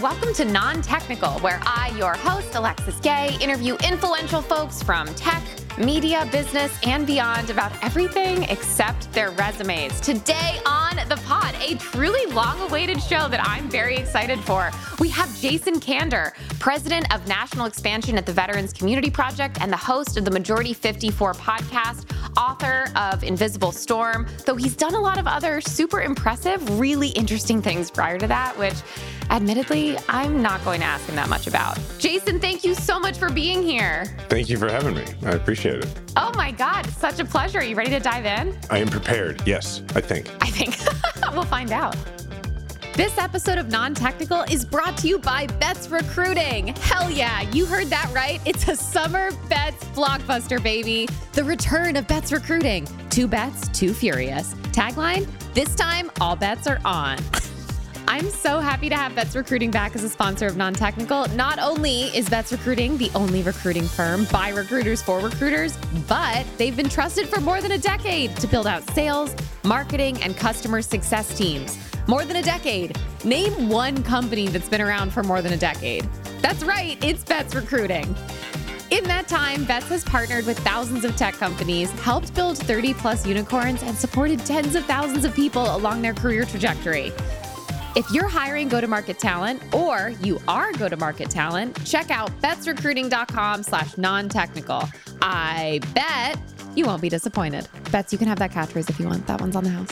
[0.00, 5.42] welcome to Non Technical, where I, your host, Alexis Gay, interview influential folks from tech,
[5.76, 10.00] media, business, and beyond about everything except their resumes.
[10.00, 14.70] Today on the pod, a truly long awaited show that I'm very excited for.
[14.98, 19.76] We have Jason Kander, president of national expansion at the Veterans Community Project and the
[19.76, 25.18] host of the Majority 54 podcast, author of Invisible Storm, though he's done a lot
[25.18, 28.74] of other super impressive, really interesting things prior to that, which
[29.30, 31.78] admittedly, I'm not going to ask him that much about.
[31.98, 34.16] Jason, thank you so much for being here.
[34.28, 35.04] Thank you for having me.
[35.24, 36.00] I appreciate it.
[36.16, 37.58] Oh my God, such a pleasure.
[37.58, 38.58] Are you ready to dive in?
[38.70, 39.42] I am prepared.
[39.46, 40.28] Yes, I think.
[40.40, 40.76] I think.
[41.32, 41.96] we'll find out.
[42.94, 46.68] This episode of Non Technical is brought to you by Betts Recruiting.
[46.80, 48.40] Hell yeah, you heard that right.
[48.44, 51.08] It's a summer Bets blockbuster, baby.
[51.32, 52.88] The return of Betts Recruiting.
[53.08, 54.54] Two bets, two furious.
[54.72, 57.18] Tagline this time, all bets are on.
[58.10, 61.28] I'm so happy to have Betts Recruiting back as a sponsor of Non Technical.
[61.36, 65.76] Not only is Betts Recruiting the only recruiting firm by recruiters for recruiters,
[66.08, 70.34] but they've been trusted for more than a decade to build out sales, marketing, and
[70.38, 71.78] customer success teams.
[72.06, 72.96] More than a decade.
[73.24, 76.08] Name one company that's been around for more than a decade.
[76.40, 78.16] That's right, it's Betts Recruiting.
[78.90, 83.26] In that time, Betts has partnered with thousands of tech companies, helped build 30 plus
[83.26, 87.12] unicorns, and supported tens of thousands of people along their career trajectory.
[87.96, 94.88] If you're hiring go-to-market talent or you are go-to-market talent, check out bettsrecruiting.com slash non-technical.
[95.22, 96.38] I bet
[96.76, 97.66] you won't be disappointed.
[97.90, 99.26] Betts, you can have that catchphrase if you want.
[99.26, 99.90] That one's on the house.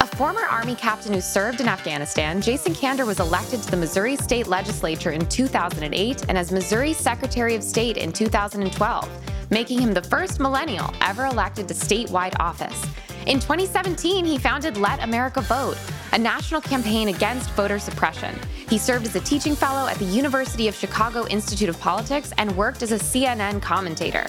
[0.00, 4.16] A former Army captain who served in Afghanistan, Jason Kander was elected to the Missouri
[4.16, 9.08] State Legislature in 2008 and as Missouri Secretary of State in 2012,
[9.50, 12.84] making him the first millennial ever elected to statewide office.
[13.26, 15.76] In 2017, he founded Let America Vote,
[16.12, 18.34] a national campaign against voter suppression.
[18.68, 22.56] He served as a teaching fellow at the University of Chicago Institute of Politics and
[22.56, 24.26] worked as a CNN commentator.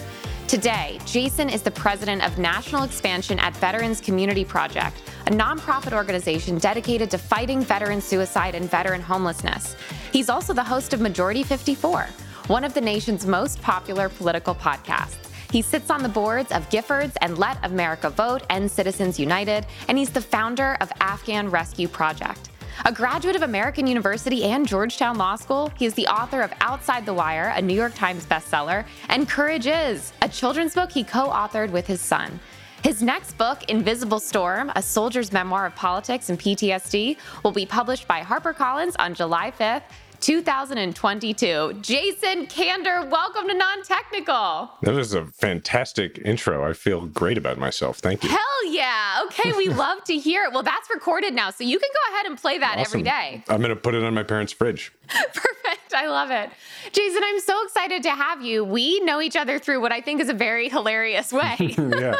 [0.49, 4.97] Today, Jason is the president of national expansion at Veterans Community Project,
[5.27, 9.75] a nonprofit organization dedicated to fighting veteran suicide and veteran homelessness.
[10.11, 12.07] He's also the host of Majority 54,
[12.49, 15.17] one of the nation's most popular political podcasts.
[15.51, 19.99] He sits on the boards of Giffords and Let America Vote and Citizens United, and
[19.99, 22.49] he's the founder of Afghan Rescue Project.
[22.85, 27.05] A graduate of American University and Georgetown Law School, he is the author of Outside
[27.05, 31.29] the Wire, a New York Times bestseller, and Courage Is, a children's book he co
[31.29, 32.39] authored with his son.
[32.83, 38.07] His next book, Invisible Storm, a soldier's memoir of politics and PTSD, will be published
[38.07, 39.83] by HarperCollins on July 5th.
[40.21, 41.73] 2022.
[41.81, 44.69] Jason Kander, welcome to Non Technical.
[44.81, 46.67] That was a fantastic intro.
[46.69, 47.97] I feel great about myself.
[47.99, 48.29] Thank you.
[48.29, 48.39] Hell
[48.71, 49.21] yeah.
[49.25, 50.53] Okay, we love to hear it.
[50.53, 52.99] Well, that's recorded now, so you can go ahead and play that Awesome.
[52.99, 53.43] every day.
[53.49, 54.91] I'm going to put it on my parents' fridge.
[55.07, 55.93] Perfect.
[55.93, 56.49] I love it.
[56.91, 58.63] Jason, I'm so excited to have you.
[58.63, 61.55] We know each other through what I think is a very hilarious way.
[61.59, 62.15] yeah.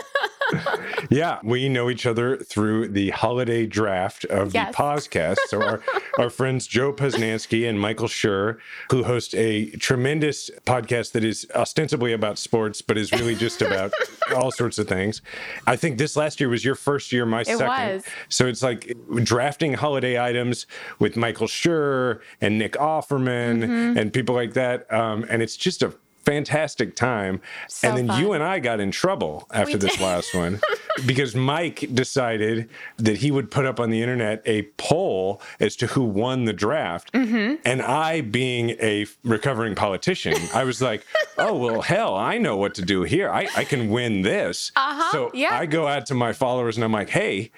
[1.09, 1.39] yeah.
[1.43, 4.71] We know each other through the holiday draft of Yes.
[4.75, 5.37] the podcast.
[5.47, 5.81] So our,
[6.17, 8.57] our friends Joe Posnanski and Michael Schur,
[8.91, 13.93] who host a tremendous podcast that is ostensibly about sports, but is really just about
[14.35, 15.21] all sorts of things.
[15.67, 17.67] I think this last year was your first year, my second.
[17.67, 18.03] was.
[18.29, 18.93] So it's like
[19.23, 20.65] drafting holiday items
[20.99, 23.97] with Michael Schur and Nick Offerman Mm-hmm.
[23.97, 24.91] and people like that.
[24.93, 25.93] Um, and it's just a
[26.29, 27.41] fantastic time.
[27.67, 28.21] So and then fun.
[28.21, 30.01] you and I got in trouble after this did.
[30.01, 30.59] last one
[31.05, 35.87] because Mike decided that he would put up on the internet a poll as to
[35.87, 37.11] who won the draft.
[37.13, 37.55] Mm-hmm.
[37.65, 41.05] And I, being a recovering politician, I was like,
[41.37, 43.29] oh, well, hell, I know what to do here.
[43.31, 44.71] I, I can win this.
[44.75, 45.57] Uh-huh, So yeah.
[45.57, 47.51] I go out to my followers and I'm like, hey,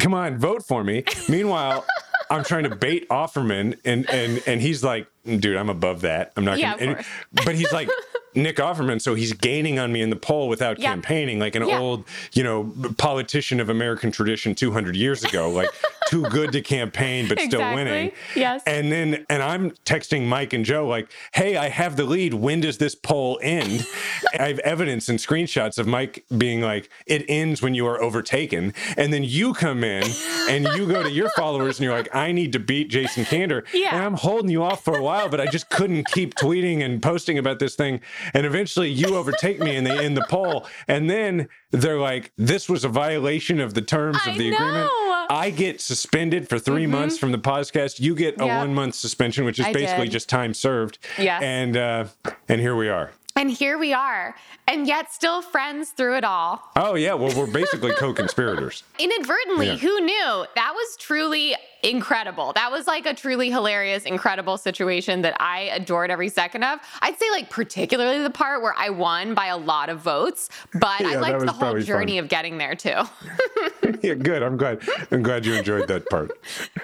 [0.00, 1.04] come on, vote for me.
[1.28, 1.84] Meanwhile,
[2.30, 6.32] I'm trying to bait Offerman, and and and he's like, dude, I'm above that.
[6.36, 6.92] I'm not Yeah, gonna.
[6.92, 7.04] and-
[7.44, 7.90] but he's like.
[8.34, 10.90] Nick Offerman, so he's gaining on me in the poll without Yeah.
[10.90, 11.78] campaigning, like an Yeah.
[11.78, 15.68] old, you know, politician of American tradition 200 years ago, like
[16.08, 17.84] too good to campaign but still Exactly.
[17.84, 18.12] winning.
[18.34, 18.62] Yes.
[18.66, 22.34] And then, and I'm texting Mike and Joe like, "Hey, I have the lead.
[22.34, 23.86] When does this poll end?"
[24.38, 28.74] I have evidence and screenshots of Mike being like, "It ends when you are overtaken."
[28.96, 30.04] And then you come in
[30.48, 33.62] and you go to your followers and you're like, "I need to beat Jason Kander."
[33.72, 33.94] Yeah.
[33.96, 37.02] And I'm holding you off for a while, but I just couldn't keep tweeting and
[37.02, 38.00] posting about this thing.
[38.34, 40.66] And eventually, you overtake me and they end the poll.
[40.88, 44.86] And then they're like, "This was a violation of the terms I of the agreement."
[44.86, 45.26] know.
[45.30, 48.00] I get suspended for 3 months from the podcast.
[48.00, 48.46] You get a Mm-hmm.
[48.46, 48.58] Yeah.
[48.58, 50.12] one month suspension, which is I basically did.
[50.12, 50.98] just time served.
[51.18, 51.42] Yes.
[51.42, 52.04] And uh,
[52.48, 53.12] and here we are.
[53.34, 54.36] And here we are,
[54.68, 56.60] and yet still friends through it all.
[56.76, 57.14] Oh, yeah.
[57.14, 58.82] Well, we're basically co conspirators.
[58.98, 59.76] Inadvertently, Yeah.
[59.76, 60.44] who knew?
[60.54, 62.52] That was truly incredible.
[62.54, 66.78] That was like a truly hilarious, incredible situation that I adored every second of.
[67.00, 71.00] I'd say, like, particularly the part where I won by a lot of votes, but
[71.00, 72.24] Yeah, I liked the whole journey fun.
[72.24, 73.02] of getting there too.
[74.02, 74.42] yeah, good.
[74.42, 74.80] I'm glad.
[75.10, 76.30] I'm glad you enjoyed that part.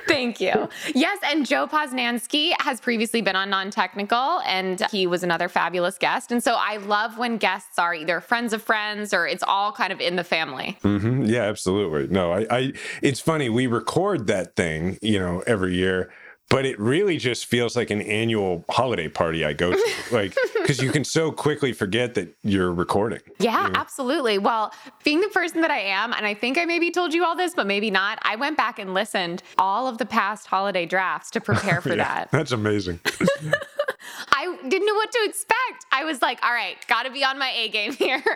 [0.07, 0.69] Thank you.
[0.95, 5.99] Yes, and Joe Posnanski has previously been on Non Technical, and he was another fabulous
[5.99, 6.33] guest.
[6.33, 9.93] And so I love when guests are either friends of friends or it's all kind
[9.93, 10.79] of in the family.
[10.83, 11.25] Mm-hmm.
[11.25, 12.09] Yeah, absolutely.
[12.09, 12.73] No, I, I,
[13.03, 13.49] it's funny.
[13.49, 16.11] We record that thing, you know, every year,
[16.51, 19.95] but it really just feels like an annual holiday party I go to.
[20.13, 23.21] like, because you can so quickly forget that you're recording.
[23.39, 24.39] Yeah, absolutely.
[24.39, 24.73] Well,
[25.05, 27.53] being the person that I am, and I think I maybe told you all this,
[27.55, 31.41] but maybe not, I went back and listened all of the past holiday drafts to
[31.41, 32.31] prepare for Yeah, that.
[32.31, 33.01] That's amazing.
[34.31, 35.87] I didn't know what to expect.
[35.93, 38.23] I was like, all right, got to be on my A game here.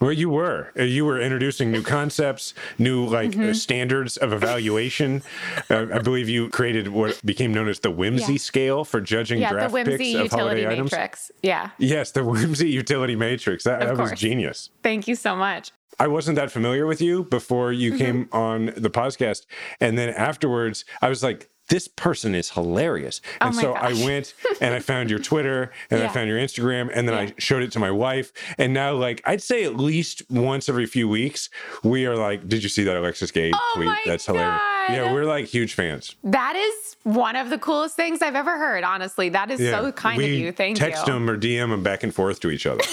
[0.00, 0.72] Well, you were.
[0.78, 3.50] Uh, You were introducing new concepts, new like Mm-hmm.
[3.50, 5.22] uh, standards of evaluation.
[5.68, 8.38] Uh, I believe you created what became known as the whimsy Yeah.
[8.38, 10.92] scale for judging yeah, the draft whimsy picks of holiday utility items.
[10.92, 11.30] matrix.
[11.42, 13.64] Yeah, Yes, the whimsy utility matrix.
[13.64, 14.70] That, that was genius.
[14.82, 15.70] thank you so much.
[15.98, 17.98] I wasn't that familiar with you before you Mm-hmm.
[17.98, 19.44] came on the podcast.
[19.82, 23.20] And then afterwards, I was like, this person is hilarious.
[23.40, 26.38] Oh and my so I went and I found your Twitter and I found your
[26.38, 27.32] Instagram and then Yeah.
[27.32, 28.32] I showed it to my wife.
[28.58, 31.48] And now, like, I'd say at least once every few weeks,
[31.82, 33.90] we are like, did you see that Alexis Gay Oh tweet?
[34.04, 34.60] That's hilarious.
[34.60, 34.92] God.
[34.94, 36.14] Yeah, we're like huge fans.
[36.24, 38.84] That is one of the coolest things I've ever heard.
[38.84, 39.80] Honestly, that is Yeah.
[39.80, 40.52] so kind we of you.
[40.52, 40.94] Thank text you.
[40.96, 42.82] Text them or DM them back and forth to each other.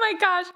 [0.00, 0.46] Oh my gosh.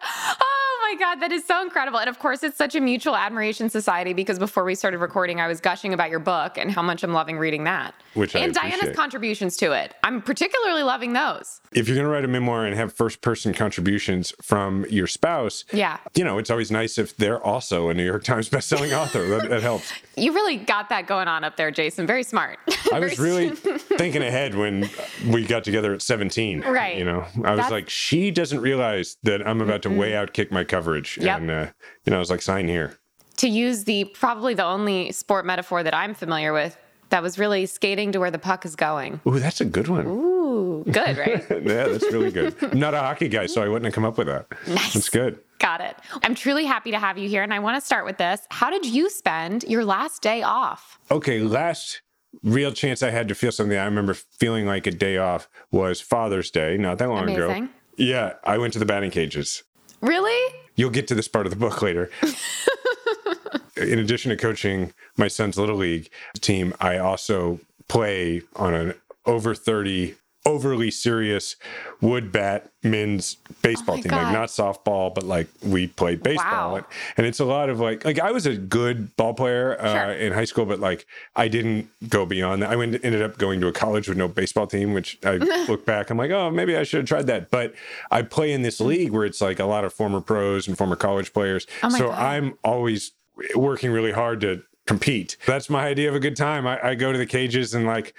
[0.41, 0.52] Oh
[0.93, 1.21] my God.
[1.21, 1.99] That is so incredible.
[1.99, 5.47] And of course, it's such a mutual admiration society because before we started recording, I
[5.49, 7.95] was gushing about your book and how much I'm loving reading that.
[8.15, 9.95] Which I and Diana's contributions to it.
[10.03, 11.61] I'm particularly loving those.
[11.75, 15.65] if you're going to write a memoir and have first person contributions from your spouse,
[15.73, 15.97] Yeah.
[16.15, 19.27] you know, it's always nice if they're also a New York Times bestselling author.
[19.29, 19.91] That, that helps.
[20.17, 22.07] You really got that going on up there, Jason.
[22.07, 22.59] Very smart.
[22.93, 23.49] I was really
[23.97, 24.91] thinking ahead when
[25.27, 26.61] we got together at 17.
[26.61, 26.99] Right.
[26.99, 30.51] You know, I was That's- like, she doesn't realize that I'm about to way outkick
[30.51, 31.19] my coverage.
[31.21, 31.41] Yep.
[31.41, 31.67] And, uh,
[32.05, 32.99] you know, I was like, sign here.
[33.37, 36.77] to use the probably the only sport metaphor that I'm familiar with,
[37.11, 39.21] that was really skating to where the puck is going.
[39.27, 40.07] Ooh, that's a good one.
[40.07, 41.45] Ooh, good, right?
[41.51, 42.55] yeah, that's really good.
[42.63, 44.47] I'm not a hockey guy, so I wouldn't have come up with that.
[44.67, 44.95] Nice.
[44.95, 45.39] That's good.
[45.59, 45.97] Got it.
[46.23, 47.43] I'm truly happy to have you here.
[47.43, 48.41] And I want to start with this.
[48.51, 50.99] How did you spend your last day off?
[51.11, 52.01] Okay, last
[52.43, 56.01] real chance I had to feel something I remember feeling like a day off was
[56.01, 57.69] Father's Day, not that long ago.
[57.99, 59.63] Yeah, I went to the batting cages.
[60.01, 60.55] Really?
[60.75, 62.11] You'll get to this part of the book later.
[63.77, 66.11] In addition to coaching my son's little league
[66.41, 68.95] team, I also play on an
[69.27, 71.55] over 30 overly serious
[72.01, 74.25] wood bat men's baseball Oh team God.
[74.25, 76.77] like not softball but like we played baseball Wow.
[76.77, 76.85] and,
[77.17, 80.13] and it's a lot of like like i was a good ball player uh, Sure.
[80.15, 81.07] in high school but like
[81.37, 84.27] i didn't go beyond that i went, ended up going to a college with no
[84.27, 85.37] baseball team which i
[85.69, 87.73] look back i'm like oh maybe i should have tried that but
[88.11, 90.97] i play in this league where it's like a lot of former pros and former
[90.97, 92.19] college players Oh so God.
[92.19, 93.13] i'm always
[93.55, 97.13] working really hard to compete that's my idea of a good time i, I go
[97.13, 98.13] to the cages and like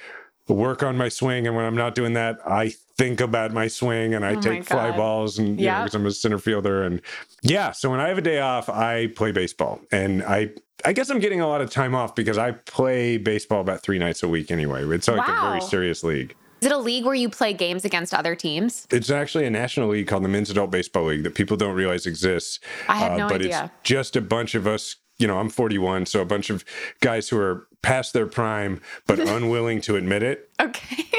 [0.48, 4.14] work on my swing and when i'm not doing that i think about my swing
[4.14, 5.82] and i Oh take fly balls and Yeah.
[5.84, 7.02] because i'm a center fielder and
[7.42, 10.50] yeah so when i have a day off i play baseball and i
[10.86, 13.98] i guess i'm getting a lot of time off because i play baseball about three
[14.00, 17.16] nights a week anyway it's like a very serious league Is it a league where
[17.16, 18.86] you play games against other teams?
[18.92, 22.06] it's actually a national league called the Men's Adult Baseball League that people don't realize
[22.06, 22.60] exists.
[22.88, 23.72] I had uh, no but idea.
[23.74, 24.96] it's just a bunch of us.
[25.24, 26.66] You know, I'm 41, so a bunch of
[27.00, 30.50] guys who are past their prime but unwilling to admit it.
[30.60, 31.06] Okay.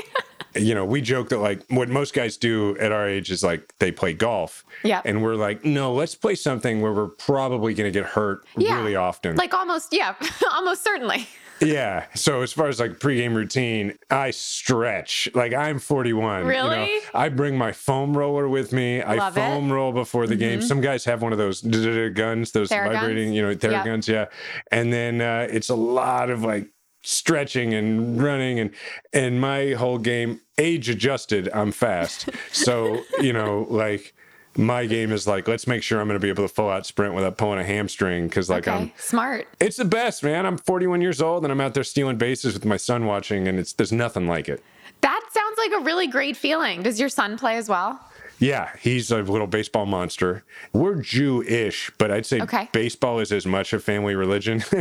[0.56, 3.74] You know, we joke that like what most guys do at our age is like
[3.80, 4.64] they play golf.
[4.84, 5.02] Yeah.
[5.04, 8.76] And we're like, no, let's play something where we're probably going to get hurt Yeah.
[8.78, 9.34] really often.
[9.34, 10.14] like almost, yeah,
[10.52, 11.26] almost certainly.
[11.64, 12.06] Yeah.
[12.14, 15.28] So as far as like pregame routine, I stretch.
[15.34, 16.38] Like I'm 41.
[16.38, 16.48] you know.
[16.48, 16.98] Really?
[17.14, 19.02] I bring my foam roller with me.
[19.02, 19.40] I Love it.
[19.40, 19.52] Mm-hmm.
[19.52, 20.62] foam roll before the game.
[20.62, 22.92] Some guys have one of those guns, those Theraguns?
[22.92, 23.60] vibrating, you know, Yep.
[23.60, 24.08] theraguns.
[24.08, 24.26] Yeah.
[24.70, 26.68] And then uh, it's a lot of like
[27.06, 28.70] stretching and running and
[29.12, 34.14] and my whole game age adjusted i'm fast so you know like
[34.56, 36.86] my game is like let's make sure i'm going to be able to full out
[36.86, 38.76] sprint without pulling a hamstring because like Okay.
[38.76, 39.48] i'm Smart.
[39.60, 40.46] it's the best, man.
[40.46, 43.58] I'm 41 years old and I'm out there stealing bases with my son watching, and
[43.58, 44.62] it's there's nothing like it.
[45.00, 46.82] That sounds like a really great feeling.
[46.82, 48.00] Does your son play as well?
[48.44, 50.44] Yeah, he's a little baseball monster.
[50.72, 52.68] We're Jewish, but I'd say Okay.
[52.72, 54.62] baseball is as much a family religion.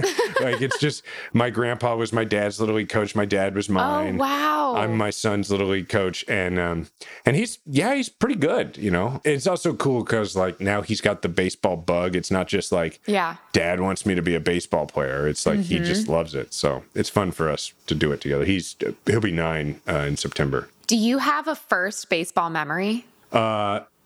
[0.41, 3.15] like it's just my grandpa was my dad's little league coach.
[3.15, 4.15] My dad was mine.
[4.15, 4.75] Oh, wow.
[4.75, 6.87] I'm my son's little league coach, and um,
[7.25, 8.77] and he's yeah, he's pretty good.
[8.77, 12.15] You know, it's also cool because like now he's got the baseball bug.
[12.15, 13.37] It's not just like Yeah.
[13.53, 15.27] dad wants me to be a baseball player.
[15.27, 15.85] It's like he Mm-hmm.
[15.85, 16.53] just loves it.
[16.53, 18.45] So it's fun for us to do it together.
[18.45, 20.69] He's he'll be nine uh, in September.
[20.87, 23.05] Do you have a first baseball memory?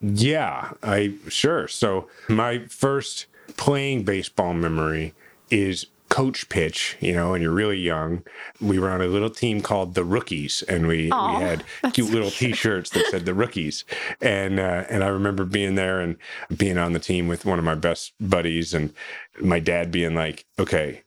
[0.01, 1.67] Yeah, I sure.
[1.67, 3.25] So my first
[3.57, 5.13] playing baseball memory
[5.50, 8.24] is coach pitch, you know, and you're really young.
[8.62, 12.12] We were on a little team called the Rookies, and we, Aw, we had cute
[12.12, 13.86] little T-shirts that said the Rookies,
[14.22, 16.17] and uh, and I remember being there and
[16.55, 18.93] being on the team with one of my best buddies, and
[19.41, 21.03] my dad being like, "Okay,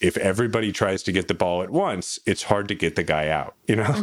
[0.00, 3.28] if everybody tries to get the ball at once, it's hard to get the guy
[3.28, 4.02] out, you know?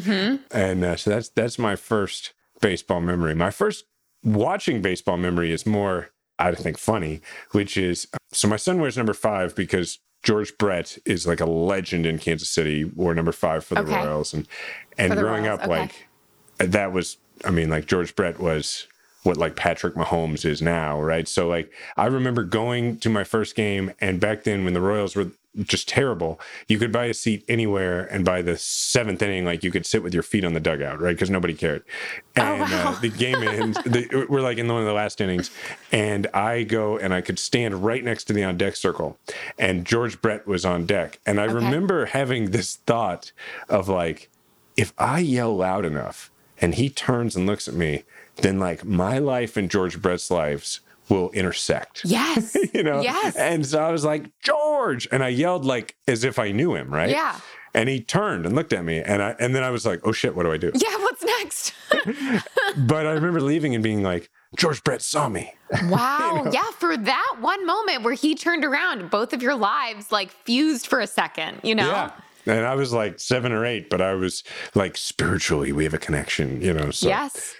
[0.51, 3.35] And uh, so that's that's my first baseball memory.
[3.35, 3.85] My first
[4.23, 9.13] watching baseball memory is more, I think, funny, which is so my son wears number
[9.13, 13.75] five because George Brett is like a legend in Kansas City, wore number five for
[13.75, 13.95] the Okay.
[13.95, 14.47] Royals, and
[14.97, 15.79] and growing Royals, up, okay.
[15.81, 16.07] like
[16.57, 18.87] that was, I mean, like George Brett was
[19.23, 21.27] what like Patrick Mahomes is now, right?
[21.27, 25.15] So like I remember going to my first game, and back then when the Royals
[25.15, 25.31] were
[25.61, 29.71] just terrible, you could buy a seat anywhere, and by the seventh inning, like you
[29.71, 31.15] could sit with your feet on the dugout, right?
[31.15, 31.83] Because nobody cared.
[32.35, 32.93] And wow.
[32.95, 33.77] uh, the game ends.
[33.83, 35.51] The, we're like in one of the last innings,
[35.91, 39.17] and I go and I could stand right next to the on deck circle,
[39.59, 43.31] and George Brett was on deck, and I remember having this thought
[43.69, 44.29] of like,
[44.75, 48.03] if I yell loud enough and he turns and looks at me,
[48.37, 50.79] then like my life and George Brett's lives
[51.09, 52.01] will intersect.
[52.13, 52.55] Yes.
[52.73, 53.01] You know?
[53.01, 53.35] Yes.
[53.35, 55.07] And so I was like, George.
[55.11, 57.09] And I yelled like as if I knew him, right?
[57.09, 57.39] Yeah.
[57.73, 58.99] And he turned and looked at me.
[59.01, 60.71] And I and then I was like, oh shit, what do I do?
[60.75, 60.95] yeah.
[60.97, 61.73] What's next?
[62.77, 65.53] But I remember leaving and being like, George Brett saw me.
[65.85, 66.49] Wow.
[66.51, 66.69] Yeah.
[66.77, 70.99] For that one moment where he turned around, both of your lives like fused for
[70.99, 71.87] a second, you know?
[71.87, 72.11] Yeah.
[72.45, 74.43] And I was like seven or eight, but I was
[74.75, 76.91] like spiritually, we have a connection, you know.
[76.91, 77.55] So Yes.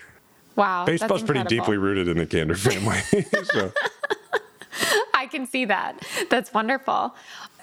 [0.56, 0.86] Wow.
[0.86, 3.00] that's baseball's pretty deeply rooted in the Kander family.
[3.46, 3.72] so
[5.14, 6.06] I can see that.
[6.30, 7.16] That's wonderful.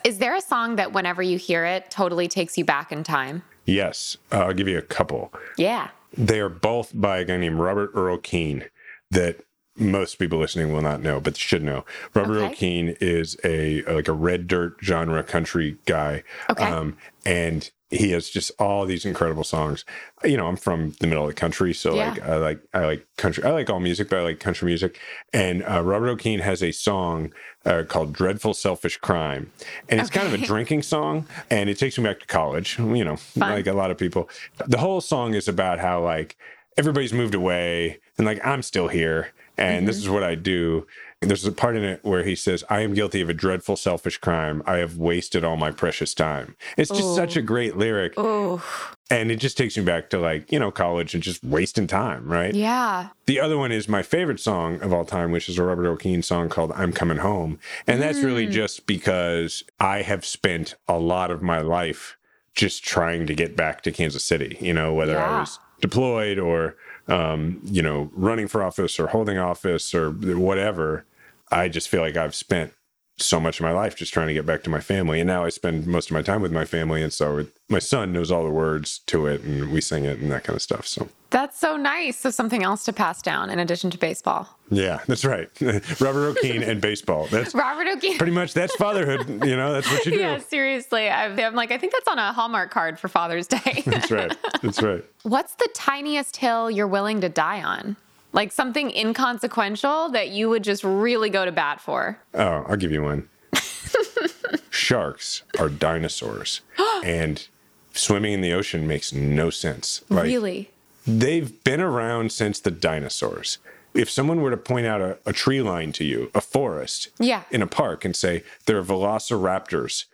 [0.04, 3.42] Is there a song that whenever you hear it totally takes you back in time?
[3.66, 5.32] yes, uh, I'll give you a couple.
[5.56, 5.90] Yeah.
[6.16, 8.64] They are both by a guy named Robert Earl Keen
[9.12, 9.44] that
[9.76, 11.84] most people listening will not know, but should know.
[12.14, 12.54] Robert Earl Okay.
[12.56, 16.24] Keen is a like a red dirt genre country guy.
[16.50, 16.64] Okay.
[16.64, 19.84] Um, and he has just all these incredible songs.
[20.24, 22.10] You know, I'm from the middle of the country, so Yeah.
[22.10, 23.42] like I like I like country.
[23.44, 24.98] I like all music, but I like country music.
[25.32, 27.32] And uh, Robert Keen has a song
[27.64, 29.50] uh, called "Dreadful Selfish Crime,"
[29.88, 32.78] and it's kind of a drinking song, and it takes me back to college.
[32.78, 34.28] You know, like a lot of people.
[34.66, 36.36] The whole song is about how like
[36.76, 40.86] everybody's moved away, and like I'm still here, and this is what I do.
[41.22, 44.16] There's a part in it where he says, I am guilty of a dreadful selfish
[44.16, 44.62] crime.
[44.64, 46.56] I have wasted all my precious time.
[46.78, 48.14] It's just such a great lyric.
[48.16, 48.64] Oh,
[49.10, 52.26] And it just takes me back to like, you know, college and just wasting time,
[52.26, 52.54] right?
[52.54, 53.08] yeah.
[53.26, 56.22] The other one is my favorite song of all time, which is a Robert Keen
[56.22, 57.58] song called I'm Coming Home.
[57.86, 62.16] And that's really just because I have spent a lot of my life
[62.54, 65.36] just trying to get back to Kansas City, you know, whether Yeah.
[65.36, 66.76] I was deployed or,
[67.08, 71.04] um, you know, running for office or holding office or whatever.
[71.50, 72.72] I just feel like I've spent
[73.18, 75.20] so much of my life just trying to get back to my family.
[75.20, 77.02] And now I spend most of my time with my family.
[77.02, 80.20] And so it, my son knows all the words to it and we sing it
[80.20, 80.86] and that kind of stuff.
[80.86, 81.08] So.
[81.28, 82.16] That's so nice.
[82.18, 84.48] So something else to pass down in addition to baseball.
[84.70, 85.48] Yeah, that's right.
[86.00, 87.26] Robert Earl Keen and baseball.
[87.30, 88.16] That's Robert Earl Keen.
[88.16, 89.28] pretty much that's fatherhood.
[89.28, 90.18] You know, that's what you do.
[90.20, 91.10] Yeah, seriously.
[91.10, 93.82] I- I'm like, I think that's on a Hallmark card for Father's Day.
[93.84, 94.34] That's right.
[94.62, 95.04] That's right.
[95.24, 97.96] What's the tiniest hill you're willing to die on?
[98.32, 102.18] Like something inconsequential that you would just really go to bat for?
[102.34, 103.28] Oh, I'll give you one.
[104.70, 106.60] Sharks are dinosaurs,
[107.04, 107.46] and
[107.92, 110.02] swimming in the ocean makes no sense.
[110.08, 110.70] Like, really?
[111.06, 113.58] They've been around since the dinosaurs.
[113.94, 117.42] If someone were to point out a, a tree line to you, a forest, Yeah.
[117.50, 120.04] in a park, and say there are velociraptors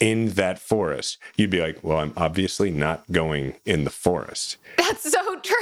[0.00, 4.56] in that forest, you'd be like, well, I'm obviously not going in the forest.
[4.78, 5.56] That's so true.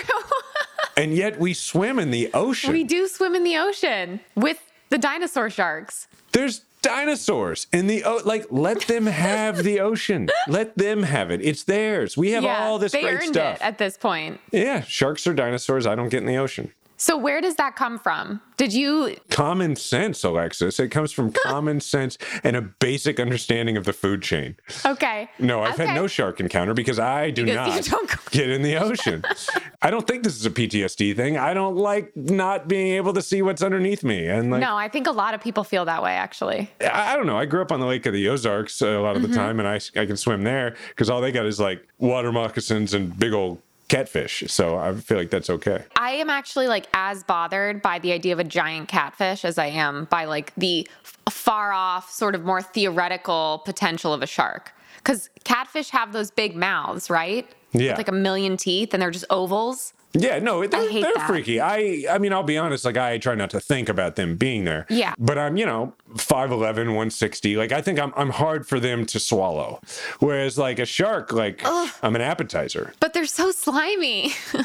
[0.97, 2.73] And yet we swim in the ocean.
[2.73, 4.59] we do swim in the ocean with
[4.91, 6.07] the dinosaur sharks.
[6.33, 10.29] There's dinosaurs in the o- like let them have the ocean.
[10.47, 11.41] Let them have it.
[11.43, 12.17] It's theirs.
[12.17, 13.57] We have yeah, all this they great earned stuff.
[13.57, 14.41] it at this point.
[14.53, 15.87] yeah, sharks are dinosaurs.
[15.87, 16.73] I don't get in the ocean.
[17.05, 18.41] So where does that come from?
[18.57, 20.81] Did you Common sense, Alexis.
[20.81, 24.57] It comes from common sense and a basic understanding of the food chain.
[24.87, 25.29] Okay.
[25.39, 25.85] No, I've Okay.
[25.85, 29.23] had no shark encounter because I do Because not go- get in the ocean.
[29.83, 31.37] I don't think this is a PTSD thing.
[31.37, 34.27] I don't like not being able to see what's underneath me.
[34.27, 36.71] And like, No, I think a lot of people feel that way actually.
[36.81, 37.37] I I don't know.
[37.37, 39.31] I grew up on the Lake of the Ozarks a lot of Mm-hmm.
[39.33, 42.33] the time, and I, I can swim there because all they got is like water
[42.33, 44.45] moccasins and big old catfish.
[44.49, 45.85] So I feel like that's okay.
[45.97, 49.67] I am actually like as bothered by the idea of a giant catfish as I
[49.67, 50.89] am by like the
[51.29, 54.73] far off, sort of more theoretical potential of a shark.
[54.97, 57.47] Because catfish have those big mouths, right?
[57.73, 57.91] Yeah.
[57.91, 59.93] With like a million teeth and they're just ovals.
[60.17, 61.27] Yeah, no, they're, they're that.
[61.27, 61.61] freaky.
[61.61, 64.65] I I mean, I'll be honest, like I try not to think about them being
[64.65, 64.87] there.
[64.89, 65.15] Yeah.
[65.19, 67.57] But I'm, you know, 5'11, 160.
[67.57, 69.81] Like I think I'm I'm hard for them to swallow.
[70.21, 72.93] Whereas like a shark, like I'm an appetizer.
[73.01, 74.33] But they're so slimy.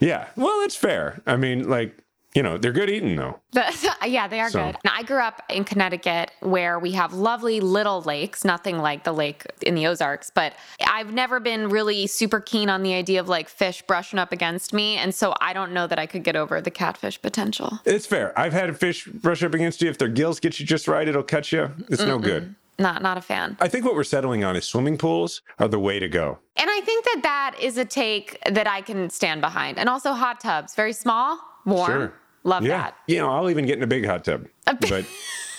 [0.00, 0.26] Yeah.
[0.36, 1.22] Well, that's fair.
[1.26, 1.96] I mean, like,
[2.34, 3.38] you know, they're good eating though.
[3.52, 4.76] The- yeah, they are So- good.
[4.84, 9.12] Now, I grew up in Connecticut where we have lovely little lakes, nothing like the
[9.12, 10.54] lake in the Ozarks, but
[10.86, 14.72] I've never been really super keen on the idea of like fish brushing up against
[14.72, 14.96] me.
[14.96, 17.78] And so I don't know that I could get over the catfish potential.
[17.84, 18.38] It's fair.
[18.38, 19.88] I've had a fish brush up against you.
[19.88, 21.70] If their gills get you just right, it'll cut you.
[21.88, 22.54] It's no good.
[22.76, 23.56] Not, not a fan.
[23.60, 26.38] I think what we're settling on is swimming pools are the way to go.
[26.56, 29.78] And I think that that is a take that I can stand behind.
[29.78, 31.86] And also hot tubs, very small, warm.
[31.88, 32.12] Sure.
[32.44, 32.78] Love yeah.
[32.78, 32.96] that.
[33.06, 34.46] You know, I'll even get in a big hot tub.
[34.64, 35.06] But,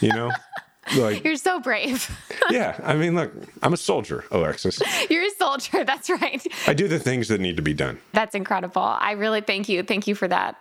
[0.02, 0.32] you know,
[0.98, 2.10] like, You're so brave.
[2.52, 2.80] yeah.
[2.84, 4.82] I mean, look, I'm a soldier, Alexis.
[5.10, 5.84] You're a soldier.
[5.84, 6.46] That's right.
[6.68, 8.00] I do the things that need to be done.
[8.14, 8.82] That's incredible.
[8.84, 9.84] I really thank you.
[9.84, 10.56] Thank you for that.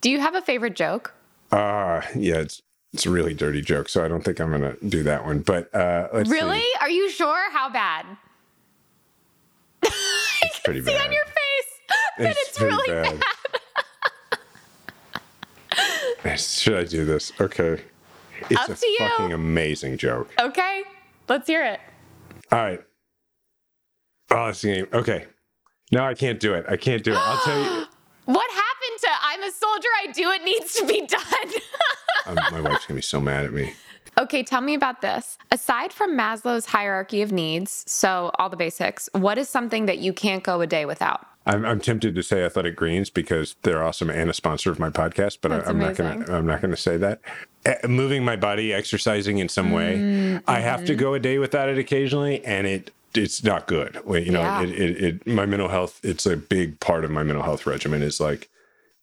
[0.00, 1.14] Do you have a favorite joke?
[1.50, 2.60] Uh, yeah, it's
[2.92, 5.40] it's a really dirty joke, so I don't think I'm gonna do that one.
[5.40, 6.60] But uh, let's Really?
[6.60, 6.72] see.
[6.80, 7.50] Are you sure?
[7.50, 8.06] How bad?
[10.40, 11.06] It's pretty See bad.
[11.06, 13.22] on your face that it's, pretty really bad.
[16.36, 17.32] Should I do this?
[17.40, 17.80] Okay.
[18.50, 18.98] It's Up a to you.
[18.98, 20.30] fucking amazing joke.
[20.40, 20.82] Okay,
[21.28, 21.80] let's hear it.
[22.52, 22.80] All right.
[24.30, 24.86] Oh, it's the game.
[24.92, 25.26] Okay.
[25.90, 26.66] No, I can't do it.
[26.68, 27.18] I can't do it.
[27.18, 27.84] I'll tell you.
[28.26, 31.22] What happened to I'm a soldier, I do it needs to be done?
[32.26, 33.72] Um, my wife's gonna be so mad at me.
[34.20, 35.38] okay, tell me about this.
[35.50, 40.12] Aside from Maslow's hierarchy of needs, so all the basics, what is something that you
[40.12, 41.26] can't go a day without?
[41.46, 44.90] I'm, I'm tempted to say Athletic Greens because they're awesome and a sponsor of my
[44.90, 46.24] podcast, but I, I'm not gonna.
[46.28, 47.20] I'm not gonna say that.
[47.64, 49.96] Uh, moving my body, exercising in some way.
[49.96, 53.98] Mm, I have to go a day without it occasionally, and it it's not good.
[54.06, 54.62] You know, Yeah.
[54.62, 56.00] it, it, it my mental health.
[56.02, 58.02] It's a big part of my mental health regimen.
[58.02, 58.50] Is like,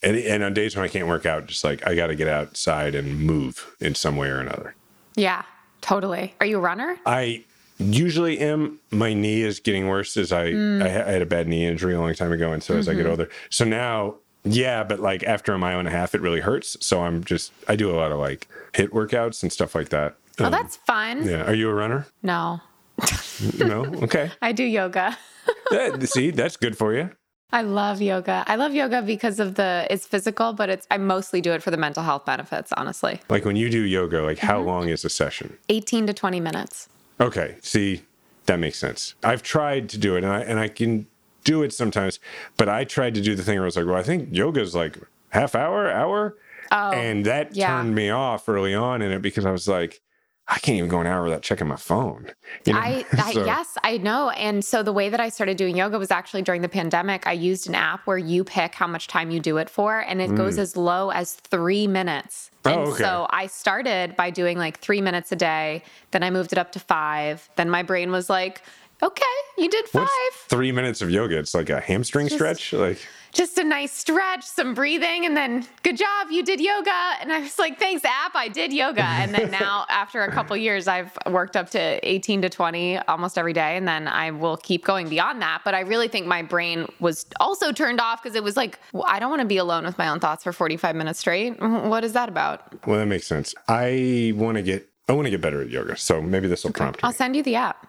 [0.04, 2.28] and and on days when I can't work out, just like I got to get
[2.28, 4.76] outside and move in some way or another.
[5.16, 5.42] Yeah,
[5.82, 6.36] totally.
[6.40, 6.98] Are you a runner?
[7.08, 7.44] I
[7.78, 8.80] usually am.
[8.92, 10.82] My knee is getting worse as I Mm.
[10.84, 12.92] I, I had a bad knee injury a long time ago, and so as I
[12.94, 13.02] Mm-hmm.
[13.02, 16.40] get older, so now yeah, but like after a mile and a half, it really
[16.42, 16.78] hurts.
[16.80, 20.16] So I'm just I do a lot of like HIIT workouts and stuff like that.
[20.40, 21.28] Oh, Um, that's fun.
[21.28, 21.44] yeah.
[21.44, 22.06] Are you a runner?
[22.22, 22.62] No,
[23.58, 23.86] No.
[24.04, 24.32] Okay.
[24.42, 25.18] I do yoga.
[25.72, 27.10] That- see, that's good for you.
[27.52, 28.44] I love yoga.
[28.48, 31.70] I love yoga because of the it's physical, but it's I mostly do it for
[31.72, 33.22] the mental health benefits, honestly.
[33.30, 34.68] Like when you do yoga, like how Mm-hmm.
[34.68, 35.58] long is a session?
[35.70, 36.90] 18 to 20 minutes.
[37.20, 37.56] Okay.
[37.62, 38.04] See,
[38.46, 39.16] that makes sense.
[39.24, 41.08] I've tried to do it, and I and I can
[41.44, 42.20] do it sometimes,
[42.58, 44.74] but I tried to do the thing where I was like, well, I think yoga's
[44.76, 44.98] like
[45.30, 46.36] half hour, hour,
[46.72, 47.68] Oh, and that yeah.
[47.68, 50.02] turned me off early on in it because I was like,
[50.48, 52.32] I can't even go an hour without checking my phone.
[52.66, 52.80] You know?
[52.80, 54.30] I, I So- yes, I know.
[54.30, 57.26] And so the way that I started doing yoga was actually during the pandemic.
[57.26, 60.22] I used an app where you pick how much time you do it for, and
[60.22, 62.52] it goes as low as three minutes.
[62.64, 62.72] Mm.
[62.72, 63.04] Oh, and okay.
[63.04, 65.84] so I started by doing like three minutes a day.
[66.12, 67.50] Then I moved it up to five.
[67.56, 68.62] Then my brain was like,
[69.02, 69.26] okay,
[69.58, 70.04] you did five.
[70.04, 71.38] What's three minutes of yoga?
[71.40, 72.72] It's like a hamstring stretch.
[72.74, 73.00] Like,
[73.36, 76.90] Just a nice stretch, some breathing, and then good job, you did yoga.
[77.20, 79.04] And I was like, thanks, app, I did yoga.
[79.04, 83.38] And then now, after a couple years, I've worked up to 18 to 20 almost
[83.38, 83.76] every day.
[83.76, 85.64] And then I will keep going beyond that.
[85.66, 89.04] But I really think my brain was also turned off because it was like, well,
[89.06, 91.60] I don't want to be alone with my own thoughts for 45 minutes straight.
[91.62, 92.86] What is that about?
[92.88, 93.54] well, that makes sense.
[93.68, 94.90] I want to get.
[95.10, 97.44] I want to get better at yoga, so maybe this will prompt I'll send you
[97.44, 97.86] the app.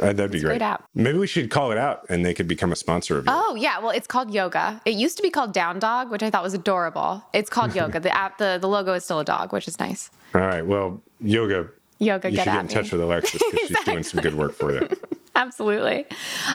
[0.00, 0.50] Uh, that'd be great.
[0.58, 0.84] great app.
[0.94, 3.30] Maybe we should call it out, and they could become a sponsor of it.
[3.32, 4.80] Oh yeah, well it's called yoga.
[4.84, 7.22] It used to be called Down Dog, which I thought was adorable.
[7.32, 8.00] It's called yoga.
[8.00, 10.10] The app, the, the logo is still a dog, which is nice.
[10.34, 10.64] All right.
[10.64, 11.68] Well, yoga.
[11.98, 12.72] Yoga, You get should get in me.
[12.72, 14.88] touch with Alexis because she's doing some good work for you.
[15.34, 16.06] Absolutely.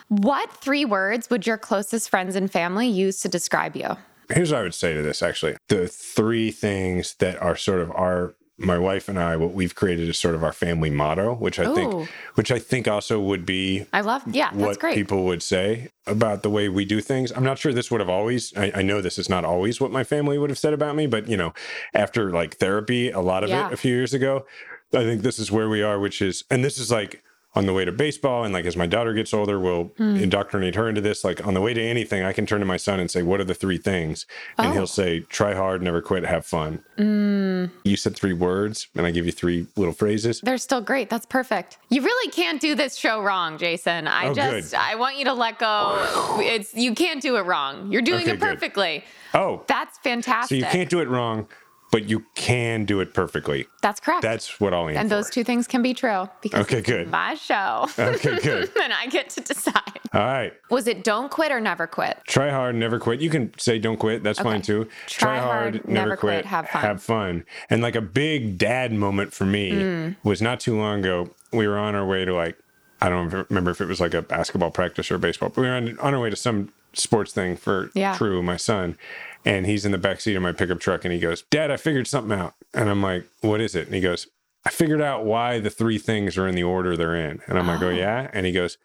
[0.08, 3.96] What three words would your closest friends and family use to describe you?
[4.28, 5.56] Here's what I would say to this actually.
[5.68, 10.08] The three things that are sort of our my wife and I, what we've created
[10.08, 11.74] is sort of our family motto, which I Ooh.
[11.74, 14.94] think, which I think also would be I love, yeah, that's what great.
[14.94, 17.30] people would say about the way we do things.
[17.32, 19.90] I'm not sure this would have always, I, I know this is not always what
[19.90, 21.52] my family would have said about me, but you know,
[21.92, 23.66] after like therapy, a lot of Yeah.
[23.66, 24.46] it a few years ago,
[24.94, 27.22] I think this is where we are, which is, and this is like
[27.56, 28.44] on the way to baseball.
[28.44, 30.16] And like as my daughter gets older, we'll Hmm.
[30.16, 31.24] indoctrinate her into this.
[31.24, 33.40] Like on the way to anything, I can turn to my son and say, What
[33.40, 34.26] are the three things?
[34.58, 34.72] And Oh.
[34.72, 36.84] he'll say, Try hard, never quit, have fun.
[36.98, 37.70] Mm.
[37.84, 40.40] You said three words, and I give you three little phrases.
[40.42, 41.08] They're still great.
[41.10, 41.78] That's perfect.
[41.88, 44.06] You really can't do this show wrong, Jason.
[44.06, 44.78] I Oh, just good.
[44.78, 46.38] I want you to let go.
[46.40, 47.90] It's you can't do it wrong.
[47.90, 48.50] You're doing Okay, it good.
[48.52, 49.04] perfectly.
[49.34, 50.48] Oh, That's fantastic.
[50.48, 51.46] so you can't do it wrong,
[51.96, 53.66] but you can do it perfectly.
[53.80, 54.20] That's correct.
[54.20, 55.14] That's what I'll aim and for.
[55.16, 57.08] those two things can be true because Okay, it's good.
[57.10, 57.88] my show.
[57.98, 58.70] Okay, good.
[58.82, 59.80] and I get to decide.
[60.12, 60.52] All right.
[60.70, 62.18] Was it don't quit or never quit?
[62.26, 63.20] Try hard, never quit.
[63.22, 64.22] You can say don't quit.
[64.22, 64.62] That's fine Okay.
[64.64, 64.88] too.
[65.06, 66.82] Try hard, never quit, have fun.
[66.82, 67.44] Have fun.
[67.70, 70.16] And like a big dad moment for me Mm.
[70.22, 71.30] was not too long ago.
[71.50, 72.58] We were on our way to like,
[73.00, 75.74] I don't remember if it was like a basketball practice or baseball, but we were
[75.74, 78.16] on, on our way to some sports thing for Yeah.
[78.16, 78.96] True, my son.
[79.44, 81.76] And he's in the back seat of my pickup truck and he goes, Dad, I
[81.76, 82.54] figured something out.
[82.74, 83.86] And I'm like, What is it?
[83.86, 84.26] And he goes,
[84.64, 87.40] I figured out why the three things are in the order they're in.
[87.46, 87.90] And I'm like, Oh, oh.
[87.90, 88.30] yeah?
[88.32, 88.78] And he goes,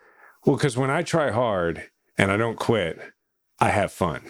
[0.45, 2.99] Well, because when I try hard and I don't quit,
[3.59, 4.21] I have fun.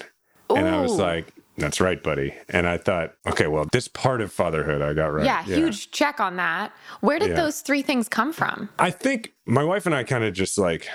[0.50, 2.34] And I was like, That's right, buddy.
[2.50, 5.26] And I thought, okay, well, this part of fatherhood I got right.
[5.26, 6.72] Yeah, huge check on that.
[7.02, 7.36] Where did Yeah.
[7.36, 8.70] those three things come from?
[8.80, 10.88] I think my wife and I kind of just like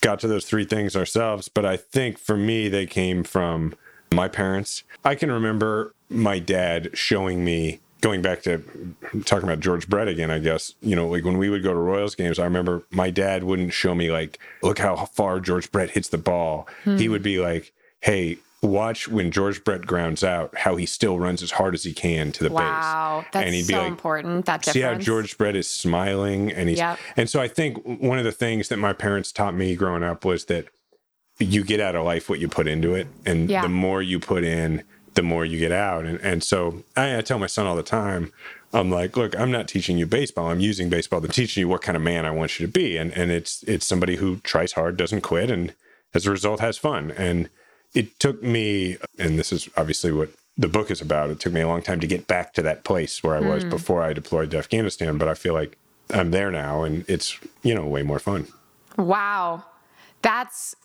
[0.00, 3.74] got to those three things ourselves, but I think for me, they came from
[4.12, 4.82] my parents.
[5.04, 7.80] I can remember my dad showing me.
[8.00, 8.60] Going back to
[9.24, 11.78] talking about George Brett again, I guess, you know, like when we would go to
[11.78, 15.90] Royals games, I remember my dad wouldn't show me, like, look how far George Brett
[15.90, 16.66] hits the ball.
[16.84, 17.12] He hmm.
[17.12, 21.50] would be like, hey, watch when George Brett grounds out, how he still runs as
[21.52, 22.58] hard as he can to the base.
[22.58, 24.46] Wow, that's and he'd be so like, important.
[24.46, 24.94] That see how.
[24.94, 26.98] George Brett is smiling and he's Yep.
[27.16, 30.24] and so I think one of the things that my parents taught me growing up
[30.24, 30.66] was that
[31.38, 33.62] you get out of life what you put into it and Yeah.
[33.62, 37.20] the more you put in the more you get out and and so I, I
[37.22, 38.32] tell my son all the time
[38.72, 41.82] I'm like look I'm not teaching you baseball I'm using baseball to teach you what
[41.82, 44.72] kind of man I want you to be and and it's it's somebody who tries
[44.72, 45.74] hard doesn't quit and
[46.14, 47.48] as a result has fun and
[47.94, 51.60] it took me and this is obviously what the book is about it took me
[51.60, 53.70] a long time to get back to that place where i was hmm.
[53.70, 55.78] before i deployed to afghanistan but i feel like
[56.10, 58.46] i'm there now and it's you know way more fun
[58.96, 59.64] Wow.
[60.22, 60.76] That's,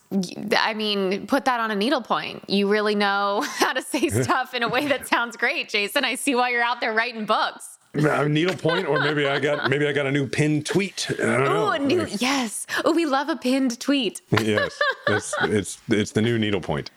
[0.58, 2.50] I mean, put that on a needlepoint.
[2.50, 6.06] You really know how to say stuff in a way that sounds great, Jason.
[6.06, 7.77] I see why you're out there writing books.
[8.06, 11.44] A needlepoint or maybe i got maybe i got a new pinned tweet i don't
[11.46, 12.66] know Oh, a new, yes.
[12.86, 14.22] Oh, we love a pinned tweet.
[14.32, 16.92] yes it's, it's it's the new needlepoint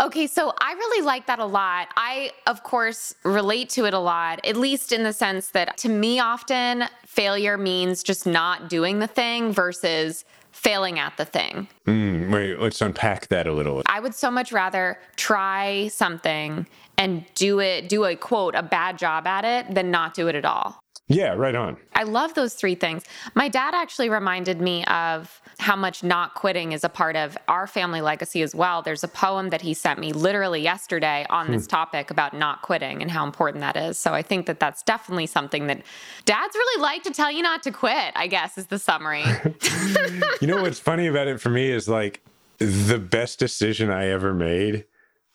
[0.00, 1.88] Okay, so I really like that a lot.
[1.96, 5.88] I, of course, relate to it a lot, at least in the sense that to
[5.88, 10.24] me, often failure means just not doing the thing versus
[10.64, 11.68] failing at the thing.
[11.86, 17.24] Mm, wait let's unpack that a little I would so much rather try something and
[17.34, 20.44] do it, do a quote, a bad job at it than not do it at
[20.44, 20.80] all.
[21.08, 23.04] Yeah right on I love those three things.
[23.34, 27.68] My dad actually reminded me of how much not quitting is a part of our
[27.68, 28.82] family legacy as well.
[28.82, 33.00] There's a poem that he sent me literally yesterday on this topic about not quitting
[33.00, 33.96] and how important that is.
[33.96, 35.82] So I think that that's definitely something that
[36.24, 39.22] dads really like to tell you not to quit, I guess is the summary.
[40.40, 42.22] you know what's funny about it for me is like
[42.58, 44.84] the best decision i ever made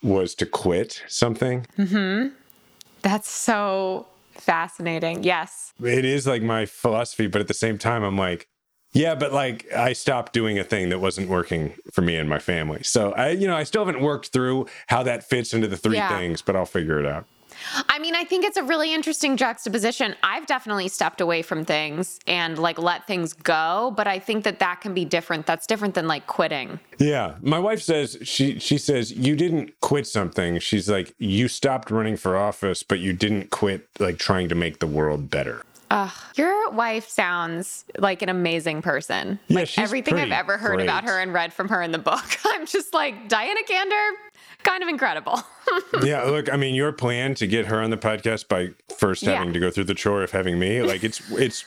[0.04, 2.34] was to quit something Mm-hmm.
[3.02, 4.08] that's so
[4.40, 5.24] fascinating.
[5.24, 5.74] Yes.
[5.84, 8.48] it is like my philosophy, but at the same time, I'm like,
[8.94, 12.40] yeah, but like I stopped doing a thing that wasn't working for me and my
[12.40, 12.82] family.
[12.84, 15.98] So I, you know, I still haven't worked through how that fits into the three
[15.98, 16.10] Yeah.
[16.18, 17.26] things, but I'll figure it out.
[17.88, 20.16] I mean, I think it's a really interesting juxtaposition.
[20.24, 24.60] I've definitely stepped away from things and like let things go, but I think that
[24.60, 25.46] that can be different.
[25.46, 26.80] That's different than like quitting.
[26.98, 30.60] Yeah, my wife says she she says you didn't quit something.
[30.60, 34.80] She's like you stopped running for office, but you didn't quit like trying to make
[34.80, 35.64] the world better.
[35.92, 39.40] Ugh, your wife sounds like an amazing person.
[39.48, 42.24] Yeah, like everything I've ever heard about her and read from her in the book.
[42.46, 44.12] I'm just like Diana Kander,
[44.64, 45.42] kind of incredible.
[46.04, 49.38] yeah, look, I mean, your plan to get her on the podcast by first Yeah.
[49.38, 51.66] having to go through the chore of having me, like it's it's,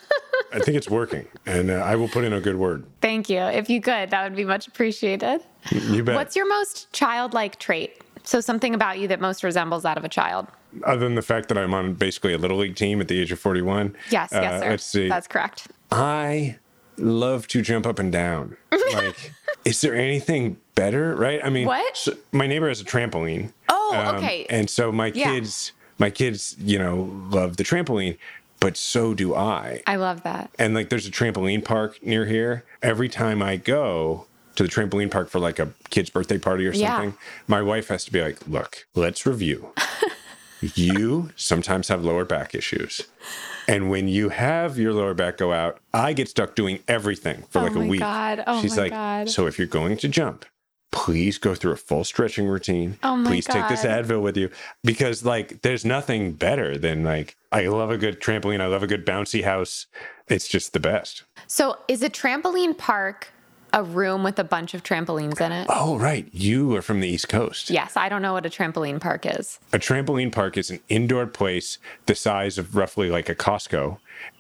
[0.53, 2.85] I think it's working, and uh, I will put in a good word.
[3.01, 3.41] Thank you.
[3.41, 5.41] If you could, that would be much appreciated.
[5.73, 6.15] You bet.
[6.15, 8.03] What's your most childlike trait?
[8.23, 10.47] So something about you that most resembles that of a child.
[10.85, 13.31] Other than the fact that I'm on basically a little league team at the age
[13.33, 13.97] of 41.
[14.11, 14.71] Yes, uh, yes, sir.
[14.71, 15.09] Let's see.
[15.09, 15.69] That's correct.
[15.91, 16.57] I
[16.97, 18.57] love to jump up and down.
[18.93, 19.33] Like,
[19.65, 21.15] is there anything better?
[21.17, 21.41] Right?
[21.43, 21.97] I mean, What?
[21.97, 23.53] so my neighbor has a trampoline.
[23.69, 24.47] Oh, Um, okay.
[24.51, 25.33] And so my Yeah.
[25.33, 28.19] kids, my kids, you know, love the trampoline,
[28.61, 29.83] but so do I.
[29.87, 30.51] I love that.
[30.59, 32.65] And like there's a trampoline park near here.
[32.83, 36.73] Every time I go to the trampoline park for like a kid's birthday party or
[36.73, 36.89] Yeah.
[36.97, 37.15] something,
[37.47, 39.73] my wife has to be like, look, let's review.
[40.75, 43.03] you sometimes have lower back issues.
[43.69, 47.61] And when you have your lower back go out, I get stuck doing everything for
[47.61, 48.01] Oh like a my week.
[48.01, 48.45] God.
[48.47, 49.31] Oh She's my like, God.
[49.31, 50.45] so if you're going to jump,
[50.91, 52.99] please go through a full stretching routine.
[53.03, 54.51] Oh my please take this Advil with you
[54.85, 58.61] because like there's nothing better than like I love a good trampoline.
[58.61, 59.87] I love a good bouncy house.
[60.29, 61.25] It's just the best.
[61.47, 63.29] So, is a trampoline park
[63.73, 65.67] a room with a bunch of trampolines in it?
[65.71, 66.29] Oh, right.
[66.33, 67.71] You are from the East Coast.
[67.71, 69.59] Yes, I don't know what a trampoline park is.
[69.73, 73.99] A trampoline park is an indoor place the size of roughly like a Costco,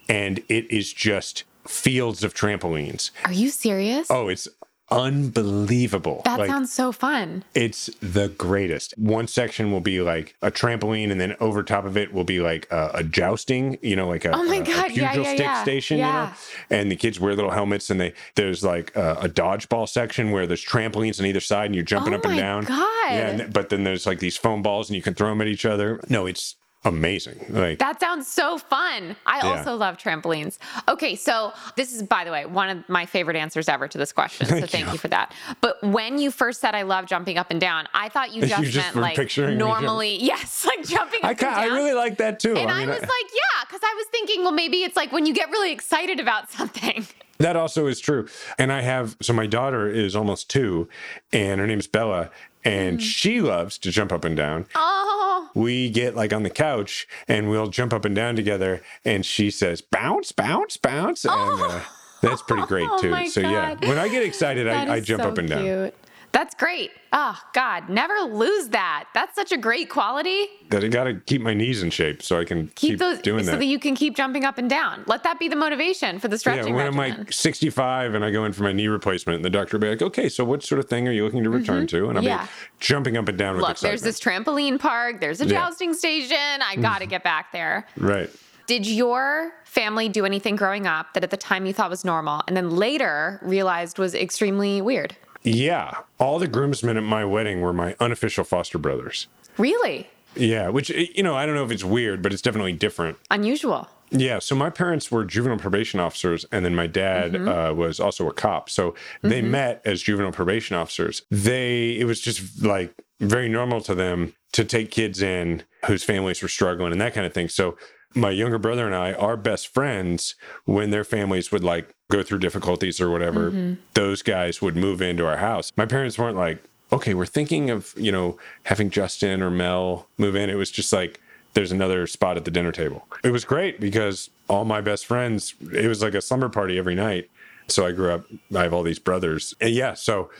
[0.09, 3.11] and it is just fields of trampolines.
[3.25, 4.11] Are you serious?
[4.11, 4.49] Oh, it's
[4.91, 6.23] unbelievable.
[6.25, 7.45] that Like, sounds so fun.
[7.55, 8.95] It's the greatest.
[8.99, 12.41] One section will be like a trampoline, and then over top of it will be
[12.41, 15.23] like a, a jousting, you know, like a, Oh my a- a God, yeah, yeah,
[15.23, 15.63] stick yeah.
[15.63, 16.31] station, you know.
[16.71, 20.47] And the kids wear little helmets, and they there's like a, a dodgeball section where
[20.47, 22.67] there's trampolines on either side, and you're jumping Oh up and down.
[22.67, 22.79] Oh my down.
[22.79, 23.13] God.
[23.13, 25.49] Yeah, and, but then there's like these foam balls, and you can throw them at
[25.49, 26.01] each other.
[26.09, 27.45] No, it's amazing.
[27.49, 29.17] Like That sounds so fun.
[29.27, 29.57] I Yeah.
[29.59, 30.59] also love trampolines.
[30.89, 34.13] Okay, so this is, by the way, one of my favorite answers ever to this
[34.13, 34.47] question.
[34.47, 34.99] So Thank you.
[34.99, 35.33] for that.
[35.61, 38.49] But when you first said I love jumping up and down, I thought you You
[38.49, 42.19] just, just meant like normally, yes, like jumping up I, and ca- I really like
[42.19, 42.57] that too.
[42.57, 45.13] and I, mean, I was like, yeah, because I was thinking, well, maybe it's like
[45.13, 47.07] when you get really excited about something.
[47.39, 48.29] That also is true.
[48.57, 50.89] And I have, so my daughter is almost two,
[51.33, 52.31] and her name is Bella,
[52.65, 53.03] and Mm.
[53.03, 54.67] she loves to jump up and down.
[54.75, 59.25] Oh, We get like on the couch and we'll jump up and down together, and
[59.27, 61.25] she says, bounce, bounce, bounce.
[61.25, 61.81] And uh,
[62.21, 63.11] that's pretty great Oh too.
[63.11, 65.63] my So, yeah, when I get excited, I, I jump so up and down.
[65.63, 65.95] cute.
[66.33, 66.93] That's great.
[67.13, 69.05] Oh, God, never lose that.
[69.13, 70.47] That's such a great quality.
[70.71, 73.19] That I got to keep my knees in shape so I can keep, Keep, those
[73.21, 73.53] doing so that.
[73.53, 75.05] So that you can keep jumping up and down.
[75.07, 76.69] Let that be the motivation for the stretching.
[76.69, 79.51] yeah, when I'm like 65 and I go in for my knee replacement, and the
[79.51, 81.87] doctor will be like, okay, so what sort of thing are you looking to return
[81.89, 82.09] to?
[82.09, 82.29] And I'll Mm-hmm.
[82.29, 82.45] Yeah.
[82.47, 85.51] be jumping up and down with Look, there's this trampoline park, there's a Yeah.
[85.69, 86.37] jousting station.
[86.63, 87.87] I got to get back there.
[87.99, 88.31] Right.
[88.67, 92.43] Did your family do anything growing up that at the time you thought was normal
[92.47, 95.15] and then later realized was extremely weird?
[95.43, 99.27] Yeah, all the groomsmen at my wedding were my unofficial foster brothers.
[99.59, 100.09] Really?
[100.35, 103.19] Yeah, which eh, you know, I don't know if it's weird, but it's definitely different.
[103.31, 103.89] Unusual.
[104.11, 107.49] Yeah, so my parents were juvenile probation officers, and then my dad mm-hmm.
[107.49, 108.69] uh, was also a cop.
[108.69, 109.51] So they mm-hmm.
[109.51, 111.23] met as juvenile probation officers.
[111.31, 116.43] They it was just like very normal to them to take kids in whose families
[116.43, 117.49] were struggling and that kind of thing.
[117.49, 117.77] So
[118.15, 122.39] my younger brother and I are best friends when their families would like go through
[122.39, 123.51] difficulties or whatever.
[123.51, 123.75] Mm-hmm.
[123.95, 125.73] Those guys would move into our house.
[125.77, 130.37] My parents weren't like, okay, we're thinking of you know having Justin or Mel move
[130.37, 130.51] in.
[130.51, 131.21] It was just like
[131.55, 133.07] there's another spot at the dinner table.
[133.23, 136.95] It was great because all my best friends, it was like a slumber party every
[136.95, 137.31] night.
[137.69, 139.55] So I grew up, I have all these brothers.
[139.61, 140.31] And yeah, so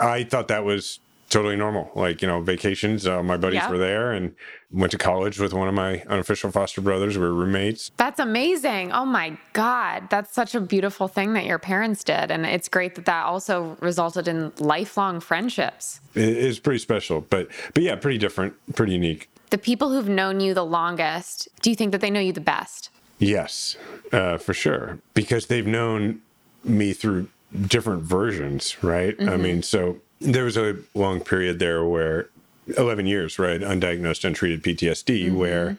[0.00, 0.98] I thought that was
[1.36, 1.90] totally normal.
[1.94, 3.70] Like, you know, vacations, uh, my buddies Yeah.
[3.70, 4.34] were there and
[4.70, 7.18] went to college with one of my unofficial foster brothers.
[7.18, 7.90] We were roommates.
[7.98, 8.90] That's amazing.
[8.92, 10.08] Oh my God.
[10.08, 12.30] That's such a beautiful thing that your parents did.
[12.30, 16.00] And it's great that that also resulted in lifelong friendships.
[16.14, 19.28] It is pretty special, but but yeah, pretty different, pretty unique.
[19.50, 22.40] The people who've known you the longest, do you think that they know you the
[22.40, 22.88] best?
[23.18, 23.76] Yes,
[24.10, 24.98] uh, for sure.
[25.12, 26.20] Because they've known
[26.64, 27.28] me through
[27.68, 29.14] different versions, right?
[29.20, 32.30] I mean, so there was a long period there where
[32.76, 33.60] 11 years, right?
[33.60, 35.78] Undiagnosed, untreated PTSD, where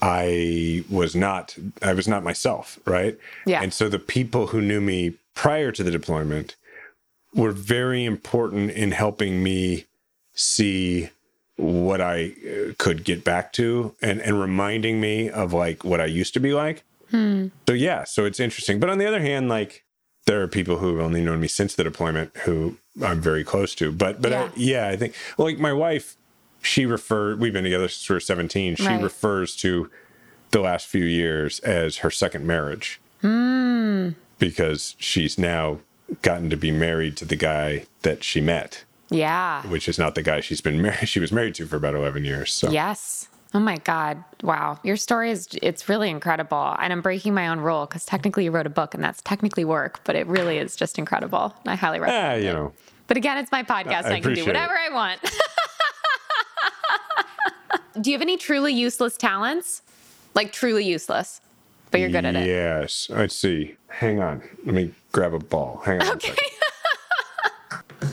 [0.00, 3.18] I was not, I was not myself, right?
[3.46, 3.62] Yeah.
[3.62, 6.56] And so the people who knew me prior to the deployment
[7.34, 9.86] were very important in helping me
[10.34, 11.10] see
[11.56, 16.06] what I uh, could get back to and, and reminding me of like what I
[16.06, 16.82] used to be like.
[17.68, 18.80] So yeah, so it's interesting.
[18.80, 19.84] But on the other hand, like
[20.30, 23.74] there are people who have only known me since the deployment who I'm very close
[23.74, 23.90] to.
[23.90, 24.42] But but Yeah.
[24.44, 26.14] I, yeah, I think like my wife,
[26.62, 27.40] she referred.
[27.40, 28.76] We've been together since we were 17.
[28.76, 29.02] She Right.
[29.02, 29.90] refers to
[30.52, 34.10] the last few years as her second marriage hmm.
[34.38, 35.80] because she's now
[36.22, 39.66] gotten to be married to the guy that she met, Yeah.
[39.66, 41.08] which is not the guy she's been married.
[41.14, 42.52] She was married to for about 11 years.
[42.52, 43.28] So Yes.
[43.52, 44.22] Oh my God.
[44.42, 44.78] Wow.
[44.84, 46.76] Your story is, it's really incredible.
[46.78, 49.64] And I'm breaking my own rule because technically you wrote a book and that's technically
[49.64, 51.54] work, but it really is just incredible.
[51.66, 52.44] I highly recommend eh, it.
[52.44, 52.72] you know,
[53.08, 55.20] But again, it's my podcast and I can do whatever I want.
[58.00, 59.82] do you have any truly useless talents?
[60.34, 61.40] Like truly useless,
[61.90, 62.46] but you're good at it.
[62.46, 63.08] Yes.
[63.10, 63.74] Let's see.
[63.88, 64.42] Hang on.
[64.64, 65.82] Let me grab a ball.
[65.84, 66.12] Hang on.
[66.12, 66.36] Okay.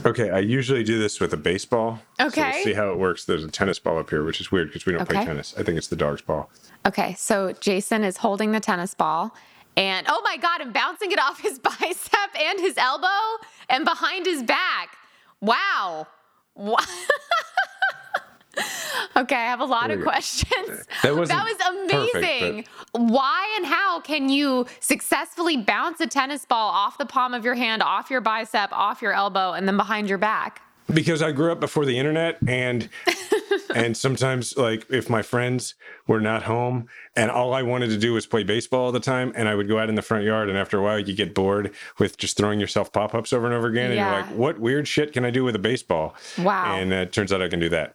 [0.08, 2.00] Okay, I usually do this with a baseball.
[2.20, 2.52] Okay.
[2.54, 3.26] we'll see how it works.
[3.26, 5.26] There's a tennis ball up here, which is weird because we don't play Okay.
[5.26, 5.54] tennis.
[5.58, 6.50] I think it's the dog's ball.
[6.86, 9.36] Okay, so Jason is holding the tennis ball
[9.76, 14.26] and oh my God, and bouncing it off his bicep and his elbow and behind
[14.26, 14.96] his back.
[15.42, 16.08] Wow.
[19.16, 20.10] Okay, I have a lot of There you go.
[20.12, 20.86] questions.
[21.02, 22.66] That was perfect, amazing.
[22.92, 27.56] Why and how can you successfully bounce a tennis ball off the palm of your
[27.56, 30.62] hand, off your bicep, off your elbow, and then behind your back?
[30.94, 32.88] because I grew up before the internet and
[33.76, 35.76] and sometimes like if my friends
[36.08, 39.34] were not home and all I wanted to do was play baseball all the time
[39.36, 41.34] and I would go out in the front yard and after a while you get
[41.36, 44.88] bored with just throwing yourself pop-ups over and over again and you're like what weird
[44.88, 46.78] shit can I do with a baseball Wow.
[46.78, 47.94] and uh, it turns out I can do that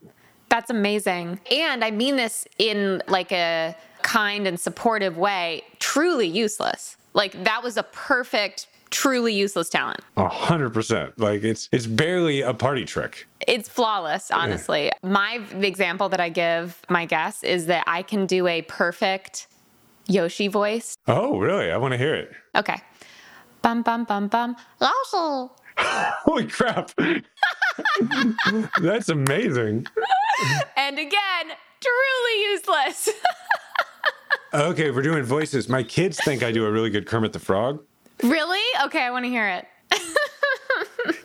[0.52, 1.40] That's amazing.
[1.50, 6.98] And I mean this in like a kind and supportive way, truly useless.
[7.14, 10.00] Like that was a perfect, truly useless talent.
[10.18, 14.92] a hundred percent like it's it's barely a party trick It's flawless, honestly.
[15.02, 19.46] My example that I give my guests is that I can do a perfect
[20.06, 20.98] Yoshi voice.
[21.08, 22.76] oh really I want to hear it Okay.
[23.62, 24.56] Bum bum bum bum.
[24.82, 25.50] Yoshi.
[26.24, 26.90] holy crap
[28.80, 29.86] that's amazing
[30.76, 31.46] And again,
[31.80, 33.08] truly useless.
[34.54, 37.80] okay we're doing voices my kids think I do a really good Kermit the Frog
[38.22, 38.60] really?
[38.84, 39.66] Okay, I want to hear it.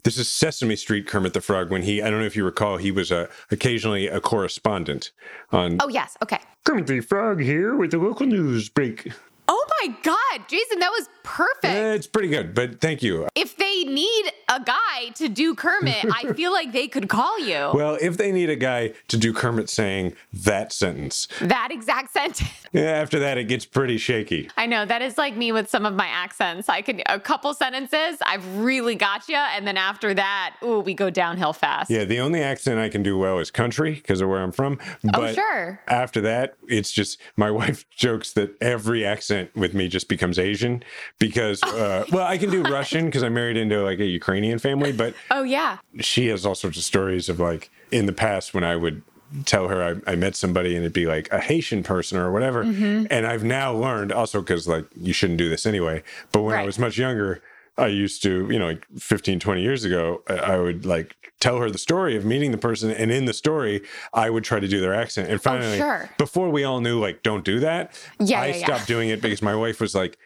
[0.04, 2.78] This is Sesame Street Kermit the Frog when he, I don't know if you recall,
[2.78, 5.12] he was a, occasionally a correspondent
[5.52, 6.17] on Oh, yes.
[6.24, 6.39] Okay.
[6.65, 9.12] Kermit the Frog here with the local news break.
[9.50, 11.65] Oh my God, Jason, that was perfect.
[11.65, 13.28] Eh, it's pretty good, but thank you.
[13.36, 17.72] if they need a guy to do Kermit, I feel like they could call you.
[17.74, 22.50] Well, if they need a guy to do Kermit saying that sentence, that exact sentence.
[22.72, 24.50] yeah, after that it gets pretty shaky.
[24.58, 26.70] I know that is like me with some of my accents.
[26.70, 30.94] I can a couple sentences, I've really got you, and then after that, ooh, we
[30.94, 31.90] go downhill fast.
[31.90, 34.80] Yeah, the only accent I can do well is country because of where I'm from.
[35.04, 35.82] But Oh, sure.
[35.88, 40.84] After that, it's just my wife jokes that every accent with me just becomes Asian
[41.20, 44.91] because, uh, well, I can do Russian because I married into like a Ukrainian family,
[44.91, 45.77] but Oh yeah.
[45.99, 49.01] she has all sorts of stories of like in the past when I would
[49.45, 52.63] tell her I, I met somebody and it'd be like a Haitian person or whatever.
[52.63, 53.08] Mm-hmm.
[53.12, 56.01] And I've now learned also because like you shouldn't do this anyway.
[56.32, 57.41] But when I was much younger,
[57.77, 61.69] I used to, you know, like 15, 20 years ago, I- would like tell her
[61.69, 62.89] the story of meeting the person.
[62.89, 65.30] And in the story, I would try to do their accent.
[65.30, 66.10] And finally, Oh, sure.
[66.17, 68.65] before we all knew, like, don't do that, Yeah, I yeah, yeah.
[68.65, 70.17] stopped doing it because my wife was like,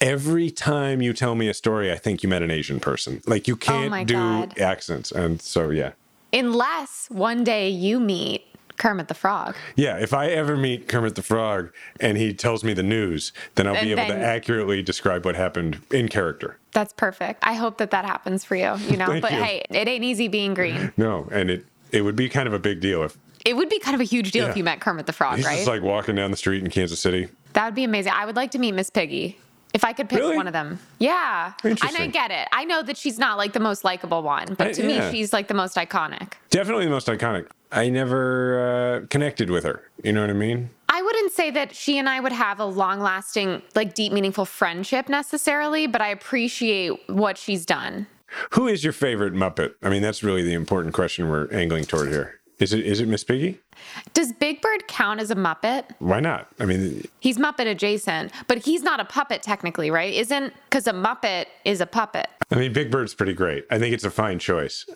[0.00, 3.22] Every time you tell me a story, I think you met an Asian person.
[3.26, 4.58] Like you oh can't Oh do God.
[4.58, 5.10] accents.
[5.10, 5.92] And so, yeah.
[6.32, 8.42] Unless one day you meet
[8.76, 9.56] Kermit the Frog.
[9.74, 13.66] Yeah, if I ever meet Kermit the Frog and he tells me the news, then
[13.66, 16.58] I'll be able then- to accurately describe what happened in character.
[16.72, 17.42] That's perfect.
[17.42, 19.06] I hope that that happens for you, you know.
[19.22, 19.42] But you.
[19.42, 20.92] hey, it ain't easy being green.
[20.98, 23.78] No, and it it would be kind of a big deal if It would be
[23.78, 25.56] kind of a huge deal if you met Kermit the Frog, he's right?
[25.56, 27.28] just like walking down the street in Kansas City.
[27.54, 28.12] That would be amazing.
[28.14, 29.38] I would like to meet Miss Piggy.
[29.76, 30.36] If I could pick Really?
[30.38, 30.78] one of them.
[30.98, 31.52] Yeah.
[31.62, 32.48] And I get it.
[32.50, 35.10] I know that she's not like the most likable one, but I- to yeah.
[35.10, 36.32] me, she's like the most iconic.
[36.48, 37.46] Definitely the most iconic.
[37.70, 39.82] I never uh, connected with her.
[40.02, 40.70] You know what I mean?
[40.88, 44.46] I wouldn't say that she and I would have a long lasting, like deep, meaningful
[44.46, 48.06] friendship necessarily, but I appreciate what she's done.
[48.52, 49.74] Who is your favorite Muppet?
[49.82, 52.40] I mean, that's really the important question we're angling toward here.
[52.58, 53.60] Is it is it Miss Piggy?
[54.14, 55.84] Does Big Bird count as a Muppet?
[55.98, 56.48] Why not?
[56.58, 60.12] I mean, He's Muppet adjacent, but he's not a puppet technically, right?
[60.14, 62.28] Isn't because a Muppet is a puppet.
[62.50, 63.64] I mean, Big Bird's pretty great.
[63.70, 64.86] I think it's a fine choice.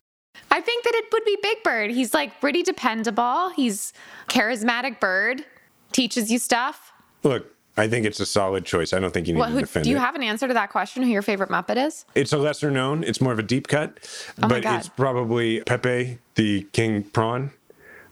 [0.51, 1.90] I think that it would be Big Bird.
[1.90, 3.51] He's like pretty dependable.
[3.51, 3.92] He's
[4.29, 5.44] charismatic bird,
[5.92, 6.92] teaches you stuff.
[7.23, 8.92] Look, I think it's a solid choice.
[8.92, 10.00] I don't think you need What, to who, defend do you it.
[10.00, 11.02] have an answer to that question?
[11.02, 12.04] Who your favorite Muppet is?
[12.14, 13.04] It's a lesser known.
[13.04, 13.98] It's more of a deep cut,
[14.42, 17.52] Oh but it's probably Pepe the King Prawn,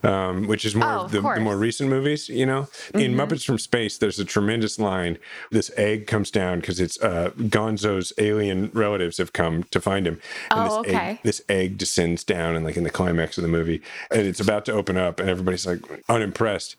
[0.04, 1.26] um, which is more Oh, of the, the.
[1.28, 1.42] Mm-hmm.
[1.42, 2.28] more recent movies.
[2.28, 5.18] You know, in Muppets from Space, there's a tremendous line.
[5.50, 10.20] This egg comes down because it's uh, Gonzo's alien relatives have come to find him.
[10.52, 10.96] And Oh, this okay.
[11.10, 14.40] Egg, this egg descends down, and like in the climax of the movie, and it's
[14.40, 16.76] about to open up, and everybody's like unimpressed.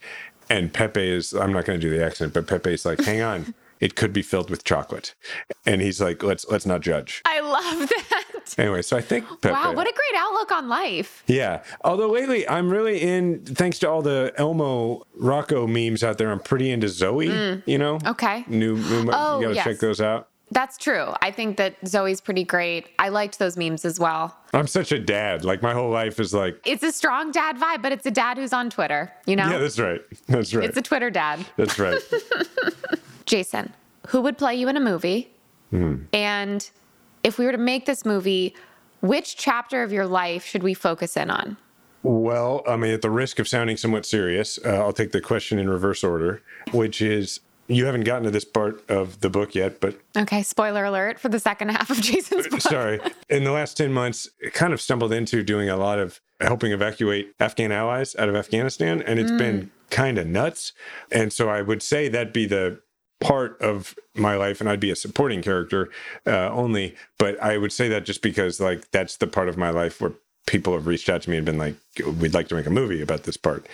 [0.49, 3.53] And Pepe is, I'm not going to do the accent, but Pepe's like, hang on.
[3.79, 5.15] It could be filled with chocolate,
[5.65, 8.55] and he's like, "Let's let's not judge." I love that.
[8.57, 9.53] Anyway, so I think Pepe.
[9.53, 11.23] Wow, what a great outlook on life.
[11.27, 11.63] yeah.
[11.85, 13.45] Although lately, I'm really in.
[13.45, 17.27] Thanks to all the Elmo Rocco memes out there, I'm pretty into Zoe.
[17.29, 17.63] Mm.
[17.65, 17.99] You know.
[18.05, 18.43] Okay.
[18.47, 18.75] New.
[18.75, 19.63] new Oh, you gotta yes.
[19.63, 20.28] check those out.
[20.51, 21.13] That's true.
[21.21, 22.89] I think that Zoe's pretty great.
[22.97, 24.35] I liked those memes as well.
[24.53, 25.45] I'm such a dad.
[25.45, 26.59] Like my whole life is like.
[26.65, 29.49] It's a strong dad vibe, but it's a dad who's on Twitter, you know?
[29.49, 30.01] Yeah, that's right.
[30.27, 30.65] That's right.
[30.67, 31.45] it's a Twitter dad.
[31.55, 31.99] that's right.
[33.25, 33.73] Jason,
[34.07, 35.31] who would play you in a movie?
[35.69, 36.03] Hmm.
[36.13, 36.67] And
[37.23, 38.55] if we were to make this movie,
[39.01, 41.57] which chapter of your life should we focus in on?
[42.01, 45.59] Well, I mean, at the risk of sounding somewhat serious, uh, I'll take the question
[45.59, 49.79] in reverse order, which is you haven't gotten to this part of the book yet,
[49.79, 52.61] but Okay, spoiler alert for the second half of Jason's book.
[52.61, 52.99] sorry.
[53.29, 56.71] In the last 10 months, I kind of stumbled into doing a lot of helping
[56.71, 60.73] evacuate Afghan allies out of Afghanistan, and it's been kind of nuts.
[61.11, 62.81] And so I would say that'd be the
[63.21, 65.89] part of my life, and I'd be a supporting character
[66.25, 66.95] uh, only.
[67.17, 70.13] But I would say that just because, like, that's the part of my life where
[70.47, 71.75] people have reached out to me and been like,
[72.19, 73.67] we'd like to make a movie about this part.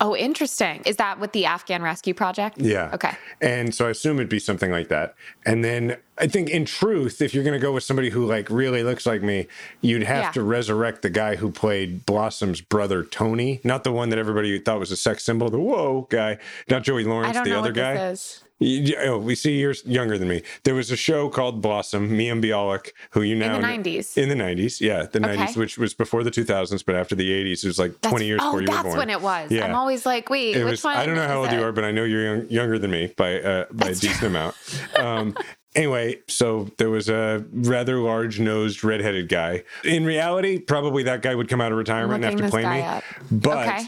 [0.00, 0.82] Oh, interesting.
[0.86, 2.58] Is that with the Afghan Rescue Project?
[2.58, 2.90] Yeah.
[2.94, 3.16] Okay.
[3.40, 5.14] And so I assume it'd be something like that.
[5.44, 8.48] And then I think in truth, if you're going to go with somebody who like
[8.48, 9.48] really looks like me,
[9.80, 10.30] you'd have Yeah.
[10.32, 14.78] to resurrect the guy who played Blossom's brother, Tony, not the one that everybody thought
[14.78, 16.38] was a sex symbol, the whoa guy,
[16.70, 18.14] not Joey Lawrence, the other guy.
[18.60, 20.42] You- oh, we see you're younger than me.
[20.64, 24.16] There was a show called Blossom, Mayim Bialik, who you now in the 90s.
[24.18, 25.60] In the 90s, yeah, the 90s, Okay.
[25.60, 28.40] which was before the 2000s, but after the 80s, it was like That's, 20 years
[28.42, 28.84] oh, before you were born.
[28.84, 29.50] That's when it was.
[29.52, 29.64] Yeah.
[29.64, 30.96] I'm always like, wait, It which was, one?
[30.96, 33.12] I don't know how old you are, but I know you're young, younger than me
[33.16, 34.56] by uh, by a decent amount.
[34.98, 35.36] Um,
[35.76, 39.62] anyway, so there was a rather large nosed redheaded guy.
[39.84, 42.80] In reality, probably that guy would come out of retirement and have to play me.
[42.82, 43.04] up.
[43.30, 43.82] But Okay.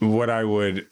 [0.00, 0.86] what I would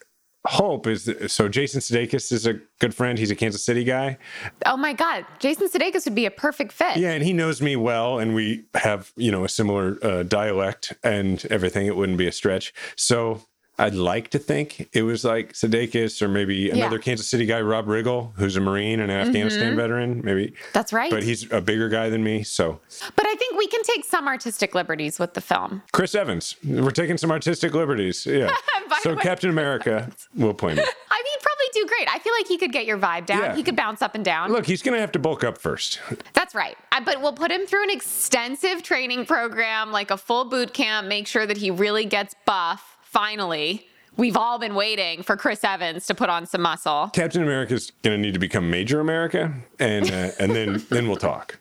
[0.47, 3.19] hope is so Jason Sudeikis is a good friend.
[3.19, 4.19] He's a Kansas City guy.
[4.67, 6.97] Oh my God, Jason Sudeikis would be a perfect fit.
[6.97, 10.95] Yeah, and he knows me well, and we have you know a similar uh, dialect
[11.03, 11.87] and everything.
[11.87, 12.73] It wouldn't be a stretch.
[12.97, 13.43] So
[13.79, 17.87] I'd like to think it was like Sudeikis or maybe another Kansas City guy, Rob
[17.87, 19.29] Riggle, who's a Marine and an mm-hmm.
[19.29, 20.21] Afghanistan veteran.
[20.25, 21.11] Maybe That's right.
[21.11, 22.43] but he's a bigger guy than me.
[22.43, 22.81] So
[23.15, 25.83] But I think we can take some artistic liberties with the film.
[25.93, 28.27] Chris Evans, we're taking some artistic liberties.
[28.27, 28.51] Yeah.
[29.03, 30.83] So way- Captain America will play me.
[31.11, 32.09] I mean, probably do great.
[32.09, 33.43] I feel like he could get your vibe down.
[33.43, 33.55] Yeah.
[33.55, 34.51] He could bounce up and down.
[34.51, 36.01] Look, he's gonna have to bulk up first.
[36.33, 36.77] That's right.
[36.93, 41.07] I, but we'll put him through an extensive training program, like a full boot camp,
[41.07, 42.98] make sure that he really gets buff.
[43.09, 43.87] Finally,
[44.19, 47.09] we've all been waiting for Chris Evans to put on some muscle.
[47.15, 51.59] Captain America's gonna need to become Major America, and uh, and then then we'll talk.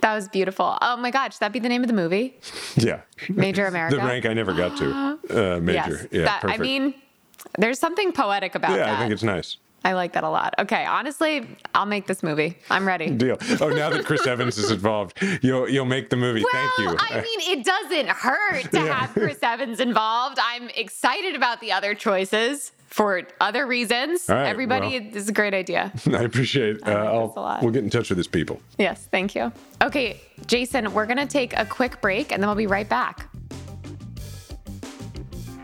[0.00, 0.78] That was beautiful.
[0.80, 2.38] Oh my God, should that be the name of the movie?
[2.76, 3.00] Yeah.
[3.30, 3.96] Major America.
[3.96, 5.18] The rank I never got to.
[5.30, 5.72] Uh, major.
[6.02, 6.06] Yes.
[6.12, 6.94] Yeah, That- I mean,
[7.58, 8.88] there's something poetic about yeah, that.
[8.90, 9.56] I think it's nice.
[9.86, 10.52] I like that a lot.
[10.58, 12.58] Okay, honestly, I'll make this movie.
[12.68, 13.08] I'm ready.
[13.08, 13.36] Deal.
[13.60, 16.42] Oh, now that Chris Evans is involved, you'll you'll make the movie.
[16.50, 16.96] Thank you.
[16.98, 20.38] I mean, it doesn't hurt to have Chris Evans involved.
[20.42, 24.26] I'm excited about the other choices for other reasons.
[24.28, 25.10] Right, Everybody, well.
[25.12, 25.92] this is a great idea.
[26.12, 26.82] I appreciate.
[26.84, 27.62] Uh, I'll, a lot.
[27.62, 28.60] We'll get in touch with these people.
[28.78, 29.52] Yes, thank you.
[29.84, 33.28] Okay, Jason, we're going to take a quick break and then we'll be right back.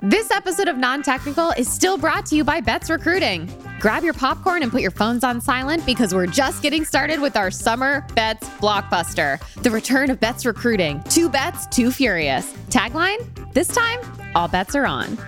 [0.00, 3.48] This episode of Non Technical is still brought to you by Betts Recruiting.
[3.82, 7.36] Grab your popcorn and put your phones on silent because we're just getting started with
[7.36, 9.40] our summer bets blockbuster.
[9.64, 11.02] The return of Betts Recruiting.
[11.10, 12.52] Two bets, two furious.
[12.70, 13.18] Tagline?
[13.54, 13.98] This time,
[14.36, 15.18] all bets are on.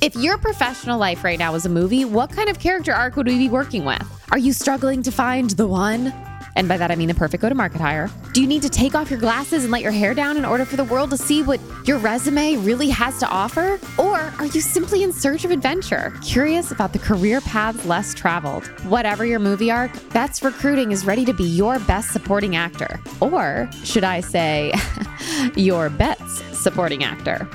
[0.00, 3.26] If your professional life right now was a movie, what kind of character arc would
[3.26, 4.06] we be working with?
[4.30, 6.12] Are you struggling to find the one?
[6.56, 8.10] And by that I mean the perfect go to market hire.
[8.32, 10.64] Do you need to take off your glasses and let your hair down in order
[10.64, 13.78] for the world to see what your resume really has to offer?
[13.98, 18.66] Or are you simply in search of adventure, curious about the career paths less traveled?
[18.84, 23.00] Whatever your movie arc, Betts Recruiting is ready to be your best supporting actor.
[23.20, 24.72] Or should I say,
[25.56, 27.48] your bets supporting actor?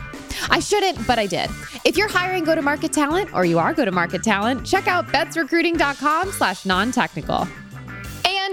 [0.49, 1.49] I shouldn't, but I did.
[1.85, 7.47] If you're hiring go-to-market talent or you are go-to-market talent, check out bettsrecruiting.com slash non-technical.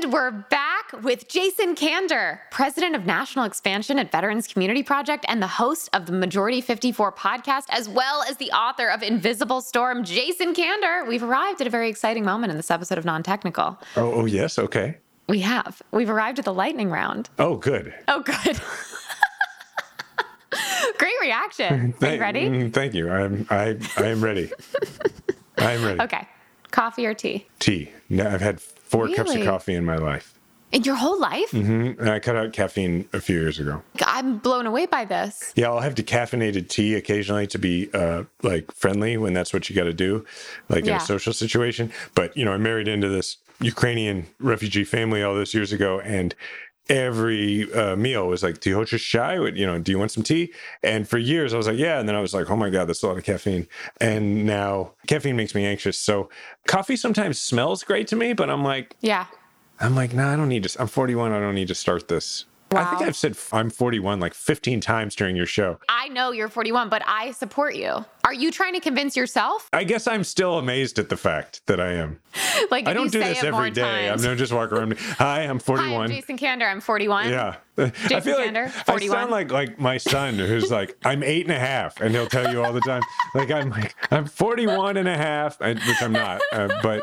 [0.03, 5.41] And we're back with Jason Kander, president of national expansion at Veterans Community Project and
[5.41, 10.05] the host of the Majority 54 podcast, as well as the author of Invisible Storm.
[10.05, 13.79] Jason Kander, we've arrived at a very exciting moment in this episode of Non Technical.
[13.97, 14.59] Oh, oh yes.
[14.59, 14.99] Okay.
[15.29, 15.81] We have.
[15.93, 17.31] We've arrived at the lightning round.
[17.39, 17.95] Oh, good.
[18.09, 18.61] Oh, good.
[20.99, 21.73] Great reaction.
[21.81, 22.49] Are you Thank- ready?
[22.49, 23.11] mm, Thank you.
[23.11, 24.51] I'm I I am ready.
[25.59, 26.01] I am ready.
[26.03, 26.29] Okay.
[26.71, 27.47] Coffee or tea?
[27.61, 27.91] Tea.
[28.11, 30.33] No, I've had four cups of coffee in my life.
[30.73, 31.53] In your whole life?
[31.53, 32.01] Mm-hmm.
[32.01, 33.83] And I cut out caffeine a few years ago.
[34.05, 35.53] I'm blown away by this.
[35.55, 39.77] Yeah, I'll have decaffeinated tea occasionally to be uh, like friendly when that's what you
[39.77, 40.25] got to do,
[40.69, 41.93] like in a social situation.
[42.15, 46.35] But you know, I married into this Ukrainian refugee family all those years ago, and
[46.89, 49.35] every uh, meal was like, "Do you want your chai?
[49.35, 52.09] You know, do you want some tea?" And for years, I was like, "Yeah," and
[52.09, 53.69] then I was like, "Oh my god, that's a lot of caffeine."
[54.01, 55.99] And now caffeine makes me anxious.
[55.99, 56.29] So
[56.67, 59.27] coffee sometimes smells great to me, but I'm like, Yeah.
[59.79, 60.81] I'm like, nah, I don't need to.
[60.81, 61.33] I'm 41.
[61.33, 65.15] I don't need to start this I think I've said I'm 41 like 15 times
[65.15, 65.79] during your show.
[65.89, 68.05] I know you're 41, but I support you.
[68.27, 69.69] Are you trying to convince yourself?
[69.73, 72.19] I guess I'm still amazed at the fact that I am.
[72.73, 74.11] Like, I don't do this every day.
[74.11, 74.99] I'm not just walk around.
[74.99, 75.89] Hi, I'm 41.
[75.89, 76.11] Hi, I'm 41.
[76.11, 76.69] Jason Kander.
[76.69, 77.29] I'm 41.
[77.29, 77.55] Yeah.
[77.79, 79.17] I feel like Kander, I 41.
[79.17, 82.51] sound like like my son who's like, I'm eight and a half, and he'll tell
[82.51, 83.03] you all the time.
[83.33, 87.03] Like I'm like, I'm 41 and a half, which I'm not, uh, but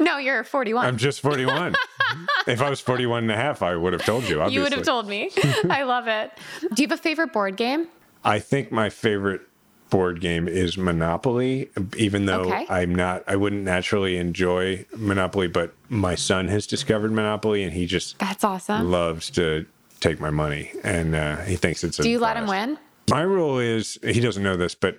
[0.00, 0.84] No, you're 41.
[0.84, 1.76] I'm just 41.
[2.48, 4.54] if I was 41 and a half, I would have told you, obviously.
[4.54, 5.30] you would have told me.
[5.70, 6.32] I love it.
[6.74, 7.86] Do you have a favorite board game?
[8.24, 9.42] I think my favorite
[9.90, 12.66] board game is Monopoly, even though Okay.
[12.68, 17.86] I'm not, I wouldn't naturally enjoy Monopoly, but my son has discovered Monopoly and he
[17.86, 18.90] just That's awesome.
[18.90, 19.66] loves to
[20.00, 22.78] take my money and uh, he thinks it's a Do you let him win?
[23.10, 24.98] My rule is he doesn't know this, but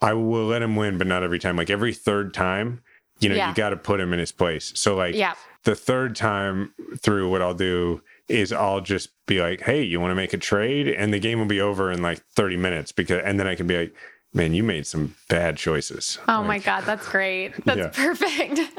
[0.00, 1.56] I will let him win, but not every time.
[1.56, 2.82] Like every third time,
[3.18, 3.48] you know, Yeah.
[3.50, 4.72] you got to put him in his place.
[4.76, 5.34] So like Yeah.
[5.64, 10.12] the third time through, what I'll do is I'll just be like, "Hey, you want
[10.12, 13.20] to make a trade?" And the game will be over in like thirty minutes because,
[13.24, 13.94] and then I can be like,
[14.32, 17.52] "Man, you made some bad choices." Oh my God, that's great.
[17.64, 17.88] That's Yeah.
[18.06, 18.60] perfect.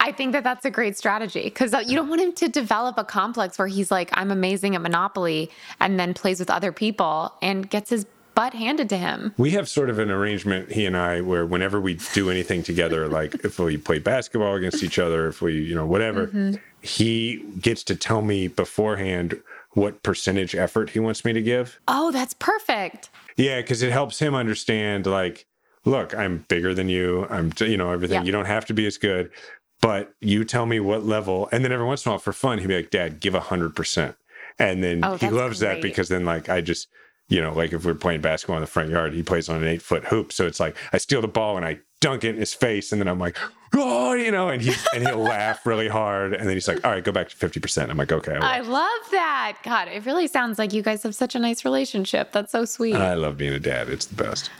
[0.00, 3.04] I think that that's a great strategy because you don't want him to develop a
[3.04, 5.50] complex where he's like, I'm amazing at Monopoly
[5.80, 9.32] and then plays with other people and gets his butt handed to him.
[9.38, 13.08] We have sort of an arrangement, he and I, where whenever we do anything together,
[13.18, 16.56] like if we play basketball against each other, if we, you know, whatever, Mm-hmm.
[16.82, 19.40] he gets to tell me beforehand
[19.72, 21.78] what percentage effort he wants me to give.
[21.86, 23.10] Oh, that's perfect.
[23.36, 25.46] Yeah, because it helps him understand, like,
[25.84, 27.26] look, I'm bigger than you.
[27.30, 28.16] I'm, you know, everything.
[28.16, 28.24] Yeah.
[28.24, 29.30] You don't have to be as good,
[29.80, 31.48] but you tell me what level.
[31.52, 33.40] And then every once in a while, for fun, he'd be like, Dad, give a
[33.40, 34.16] hundred percent.
[34.58, 36.88] And then Oh, he loves that because then, like, I just,
[37.28, 39.68] you know, like if we're playing basketball in the front yard, he plays on an
[39.68, 40.32] eight foot hoop.
[40.32, 43.00] So it's like I steal the ball and I dunk it in his face, and
[43.00, 43.36] then I'm like,
[43.74, 46.92] oh, you know, and he's and he'll laugh really hard, and then he's like, all
[46.92, 47.90] right, go back to fifty percent.
[47.90, 48.58] I'm like, okay, I.
[48.58, 49.58] I love that.
[49.64, 52.32] God, it really sounds like you guys have such a nice relationship.
[52.32, 52.94] That's so sweet.
[52.94, 53.88] I love being a dad.
[53.88, 54.50] It's the best.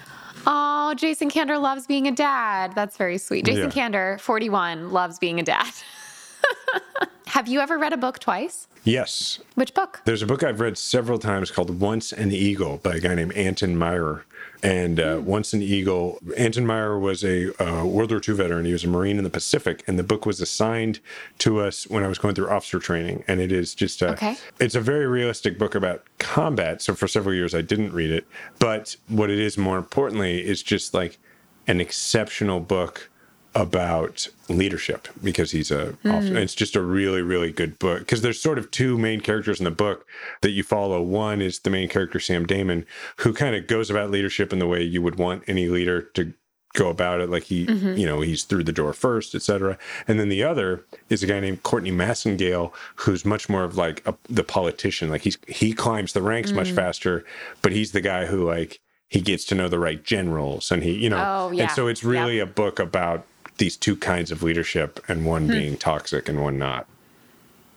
[0.46, 2.74] oh, Jason Kander loves being a dad.
[2.74, 3.44] That's very sweet.
[3.44, 3.88] Jason Yeah.
[3.88, 5.66] Kander, 41, loves being a dad.
[7.26, 8.66] have you ever read a book twice?
[8.84, 9.40] Yes.
[9.54, 10.00] Which book?
[10.04, 13.32] There's a book I've read several times called Once an Eagle by a guy named
[13.34, 14.22] Anton Myrer.
[14.62, 18.64] And uh, Once an Eagle, Anton Myrer was a uh, World War II veteran.
[18.64, 19.84] He was a Marine in the Pacific.
[19.86, 21.00] And the book was assigned
[21.38, 23.24] to us when I was going through officer training.
[23.28, 24.36] And it is just a, Okay.
[24.58, 26.82] it's a very realistic book about combat.
[26.82, 28.26] So for several years, I didn't read it.
[28.58, 31.18] But what it is more importantly is just like
[31.66, 33.10] an exceptional book
[33.58, 36.36] about leadership because he's a hmm.
[36.36, 37.98] it's just a really really good book.
[37.98, 40.06] Because there's sort of two main characters in the book
[40.42, 41.02] that you follow.
[41.02, 42.86] One is the main character Sam Damon
[43.18, 46.32] who kind of goes about leadership in the way you would want any leader to
[46.74, 47.30] go about it.
[47.30, 47.96] Like he mm-hmm.
[47.96, 51.40] you know he's through the door first etc and then the other is a guy
[51.40, 55.10] named Courtney Massengale who's much more of like a, the politician.
[55.10, 56.76] Like he's he climbs the ranks much mm.
[56.76, 57.24] faster
[57.60, 58.78] but he's the guy who like
[59.08, 61.24] he gets to know the right generals and he you know.
[61.26, 61.64] Oh, yeah.
[61.64, 63.24] and so it's really a book about
[63.58, 65.52] these two kinds of leadership and one Hmm.
[65.52, 66.86] being toxic and one not.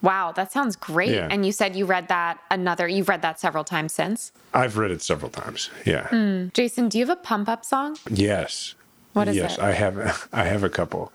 [0.01, 1.11] Wow, that sounds great.
[1.11, 1.27] Yeah.
[1.29, 4.31] And you said you read that another, you've read that several times since.
[4.53, 5.69] I've read it several times.
[5.85, 6.07] Yeah.
[6.07, 6.47] Hmm.
[6.53, 7.97] Jason, do you have a pump up song?
[8.09, 8.73] Yes.
[9.13, 9.59] What is yes, it?
[9.59, 11.11] I have I have a couple.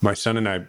[0.00, 0.62] My son and I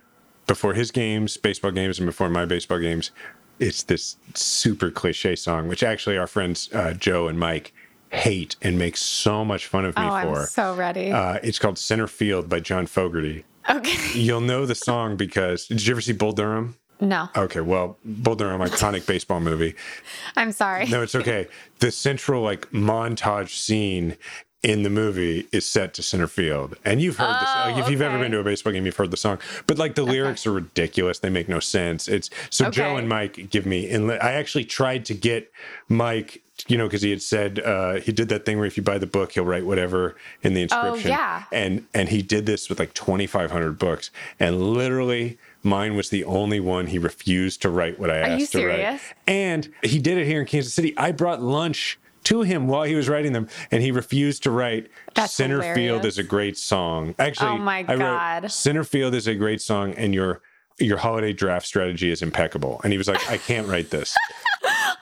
[0.47, 3.11] before his games, baseball games and before my baseball games,
[3.59, 7.73] it's this super cliche song which actually our friends uh, Joe and Mike
[8.11, 10.39] hate and make so much fun of me Oh, for.
[10.41, 11.11] I'm so ready.
[11.11, 13.45] uh, it's called Center Field by John Fogerty.
[13.69, 13.97] okay.
[14.19, 16.75] You'll know the song because did you ever see Bull Durham?
[17.03, 19.73] No, Okay, well, Bull Durham, iconic baseball movie.
[20.37, 20.85] I'm sorry.
[20.85, 21.47] No, it's okay.
[21.79, 24.17] The central like montage scene
[24.63, 27.49] in the movie is set to center field, and you've heard this.
[27.55, 29.39] Oh, Like, if you've ever been to a baseball game, you've heard the song.
[29.65, 32.07] But like the lyrics are ridiculous; they make no sense.
[32.07, 33.89] It's so Joe and Mike give me.
[33.89, 35.51] And I actually tried to get
[35.89, 36.41] Mike.
[36.67, 38.99] You know, because he had said uh, he did that thing where if you buy
[38.99, 41.09] the book, he'll write whatever in the inscription.
[41.09, 41.45] Oh, yeah.
[41.51, 46.09] And and he did this with like twenty five hundred books, and literally mine was
[46.11, 48.75] the only one he refused to write what I Are asked you to write.
[48.75, 49.01] serious?
[49.25, 50.95] And he did it here in Kansas City.
[50.97, 54.89] I brought lunch to him while he was writing them, and he refused to write
[55.13, 56.05] That's Center Field hilarious.
[56.05, 57.15] is a great song.
[57.19, 58.51] Actually, Oh my I wrote God.
[58.51, 60.41] Center Field is a great song, and your
[60.79, 62.81] your holiday draft strategy is impeccable.
[62.83, 64.15] And he was like, I can't write this.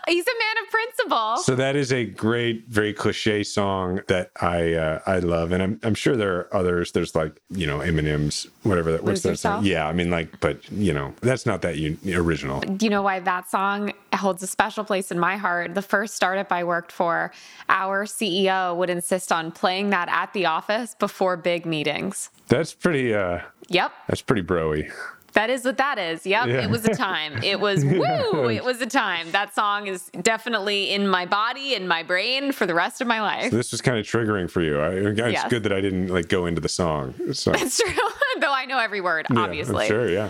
[0.09, 1.37] He's a man of principle.
[1.37, 5.79] So that is a great, very cliche song that I uh, I love, and I'm
[5.83, 6.91] I'm sure there are others.
[6.91, 9.65] There's like you know Eminem's whatever that what's Lose that song?
[9.65, 12.59] Yeah, I mean like, but you know that's not that un- original.
[12.61, 15.75] Do you know why that song holds a special place in my heart?
[15.75, 17.31] The first startup I worked for,
[17.69, 22.29] our CEO would insist on playing that at the office before big meetings.
[22.47, 23.41] That's pretty uh
[23.71, 23.91] Yep.
[24.07, 24.91] that's pretty broy.
[25.39, 26.25] That is what that is.
[26.25, 26.47] Yep.
[26.47, 26.63] Yeah.
[26.65, 27.41] It was a time.
[27.41, 28.49] It was woo.
[28.49, 29.31] It was a time.
[29.31, 33.21] That song is definitely in my body, and my brain for the rest of my
[33.21, 33.49] life.
[33.49, 34.81] This was kind of triggering for you.
[34.81, 35.49] I, it's Yes.
[35.49, 37.13] good that I didn't like go into the song.
[37.31, 37.93] So It's true.
[38.41, 39.87] Though I know every word, yeah, I'm obviously.
[39.87, 40.29] sure, yeah.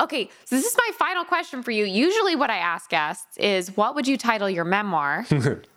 [0.00, 1.84] Okay, so this is my final question for you.
[1.84, 5.26] Usually, what I ask guests is, what would you title your memoir?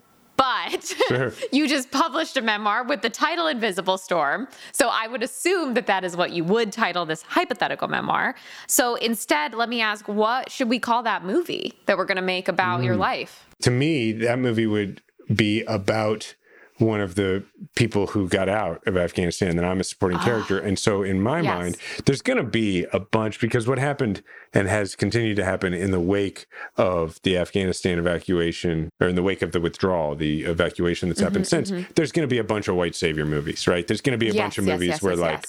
[0.44, 1.34] but Sure.
[1.52, 4.48] you just published a memoir with the title Invisible Storm.
[4.74, 8.36] So I would assume that that is what you would title this hypothetical memoir.
[8.68, 12.22] So instead, let me ask, what should we call that movie that we're going to
[12.22, 12.86] make about Mm.
[12.86, 13.46] your life?
[13.62, 15.02] To me, that movie would
[15.34, 16.36] be about
[16.84, 17.44] one of the
[17.76, 20.60] people who got out of Afghanistan that I'm a supporting character.
[20.60, 21.44] And so in my Ah.
[21.44, 21.56] Yes.
[21.56, 24.22] mind, there's going to be a bunch because what happened
[24.54, 26.46] and has continued to happen in the wake
[26.78, 31.26] of the Afghanistan evacuation or in the wake of the withdrawal, the evacuation that's Mm-hmm,
[31.28, 33.88] happened since, there's going to be a bunch of white savior movies, right?
[33.88, 35.46] There's going to be a Yes, bunch of yes, movies where like.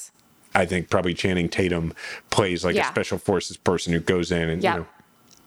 [0.56, 1.92] I think probably Channing Tatum
[2.30, 2.82] plays like Yeah.
[2.82, 4.74] a special forces person who goes in and Yep.
[4.74, 4.86] you know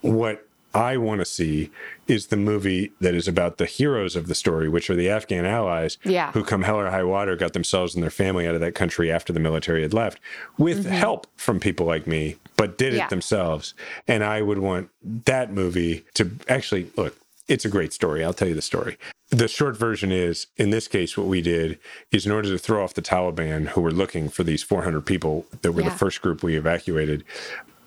[0.02, 0.47] what
[0.78, 1.72] I want to see
[2.08, 5.46] is the movie that is about the heroes of the story, which are the Afghan
[5.46, 6.32] allies Yeah.
[6.32, 9.12] who come hell or high water, got themselves and their family out of that country
[9.12, 10.20] after the military had left
[10.58, 13.10] with help from people like me, but did it Mm-hmm.
[13.10, 13.74] Themselves.
[14.08, 14.90] And I would want
[15.26, 17.16] that movie to actually look,
[17.48, 18.24] it's a great story.
[18.24, 18.98] I'll tell you the story.
[19.30, 21.80] The short version is in this case, what we did
[22.12, 25.46] is in order to throw off the Taliban who were looking for these 400 people
[25.62, 25.90] that were Yeah.
[25.90, 27.24] the first group we evacuated,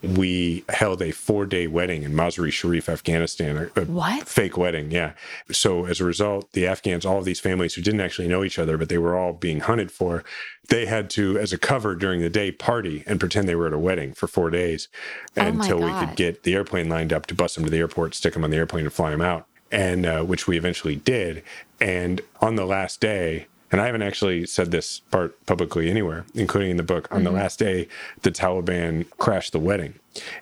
[0.02, 3.70] we held a four day wedding in Mazar-e Sharif, Afghanistan.
[3.76, 4.26] A, a What?
[4.26, 5.12] Fake wedding, yeah.
[5.50, 8.58] So as a result, the Afghans, all of these families who didn't actually know each
[8.58, 10.24] other, but they were all being hunted for,
[10.68, 13.72] they had to, as a cover during the day, party and pretend they were at
[13.72, 14.88] a wedding for four days
[15.36, 18.14] Oh until we could get the airplane lined up to bus them to the airport,
[18.14, 19.46] stick them on the airplane, and fly them out.
[19.72, 21.44] And uh, which we eventually did.
[21.80, 26.70] And on the last day, and I haven't actually said this part publicly anywhere, including
[26.72, 27.08] in the book.
[27.10, 27.24] On Mm-hmm.
[27.24, 27.88] the last day,
[28.22, 29.94] the Taliban crashed the wedding,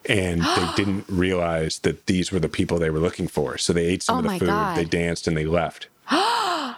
[0.09, 3.59] and they didn't realize that these were the people they were looking for.
[3.59, 4.77] So they ate some Oh of the food, God.
[4.77, 5.89] they danced, and they left.
[6.11, 6.75] yeah,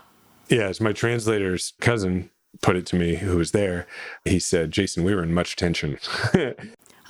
[0.49, 2.31] yes, my translator's cousin
[2.63, 3.87] put it to me, who was there.
[4.25, 5.99] He said, "Jason, we were in much tension."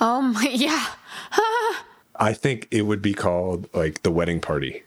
[0.03, 0.87] Oh my, yeah.
[2.15, 4.81] I think it would be called like the wedding party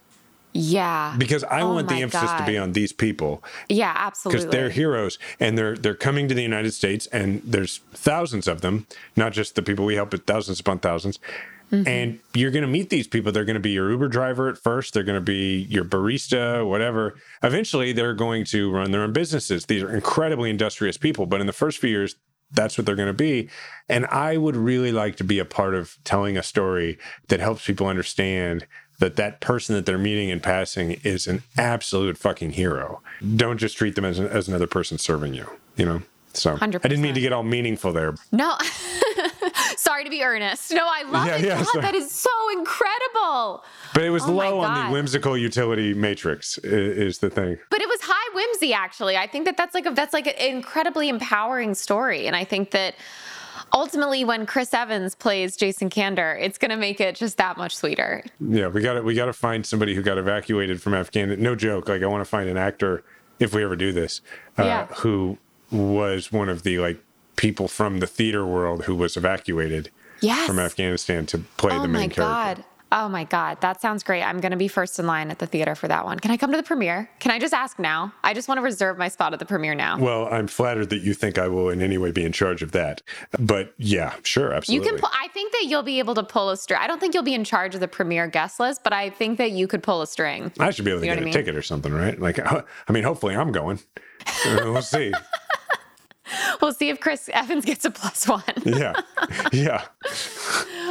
[0.54, 1.14] Yeah.
[1.18, 4.38] because I Oh want the emphasis to be on these people Yeah, absolutely.
[4.40, 8.60] because they're heroes and they're they're coming to the United States and there's thousands of
[8.60, 8.86] them,
[9.16, 11.18] not just the people we help, but thousands upon 1000s
[11.72, 11.88] Mm-hmm.
[11.88, 13.32] And you're going to meet these people.
[13.32, 14.94] They're going to be your Uber driver at first.
[14.94, 17.14] They're going to be your barista, whatever.
[17.42, 19.66] Eventually, they're going to run their own businesses.
[19.66, 21.26] These are incredibly industrious people.
[21.26, 22.16] But in the first few years,
[22.52, 23.48] that's what they're going to be.
[23.88, 26.98] And I would really like to be a part of telling a story
[27.28, 28.66] that helps people understand
[28.98, 33.00] that that person that they're meeting in passing is an absolute fucking hero.
[33.36, 36.02] Don't just treat them as, an, as another person serving you, you know?
[36.32, 36.84] So Hundred.
[36.84, 38.14] I didn't mean to get all meaningful there.
[38.32, 38.56] No.
[39.76, 40.72] Sorry to be earnest.
[40.72, 41.44] No, I love Yeah, it.
[41.44, 41.82] yeah, God, sorry.
[41.82, 43.62] that is so incredible.
[43.92, 47.58] But it was Oh low on the whimsical utility matrix i- is the thing.
[47.70, 49.16] But it was high whimsy, actually.
[49.16, 52.70] I think that that's like a that's like an incredibly empowering story, and I think
[52.72, 52.94] that
[53.72, 57.76] ultimately, when Chris Evans plays Jason Kander, it's going to make it just that much
[57.76, 58.22] sweeter.
[58.40, 61.42] Yeah, we got to we got to find somebody who got evacuated from Afghanistan.
[61.42, 61.88] No joke.
[61.88, 63.02] Like I want to find an actor
[63.40, 64.20] if we ever do this,
[64.58, 64.86] uh, Yeah.
[64.96, 65.38] who
[65.70, 67.02] was one of the like
[67.36, 69.90] people from the theater world who was evacuated
[70.20, 70.46] Yes.
[70.46, 72.22] from Afghanistan to play oh the main character.
[72.22, 72.64] god.
[72.92, 74.22] Oh my god, that sounds great.
[74.22, 76.20] I'm going to be first in line at the theater for that one.
[76.20, 77.10] Can I come to the premiere?
[77.18, 78.12] Can I just ask now?
[78.22, 79.98] I just want to reserve my spot at the premiere now.
[79.98, 82.70] Well, I'm flattered that you think I will in any way be in charge of
[82.72, 83.02] that.
[83.38, 84.86] But yeah, sure, absolutely.
[84.86, 85.00] You can.
[85.00, 86.78] Pull, I think that you'll be able to pull a string.
[86.80, 89.38] I don't think you'll be in charge of the premiere guest list, but I think
[89.38, 90.52] that you could pull a string.
[90.60, 91.32] I should be able to You get a mean?
[91.34, 92.20] ticket or something, right?
[92.20, 92.62] Like, I
[92.92, 93.80] mean, hopefully I'm going.
[94.44, 95.12] We'll see.
[96.62, 98.42] We'll see if Chris Evans gets a plus one.
[98.64, 98.94] Yeah,
[99.52, 99.84] yeah.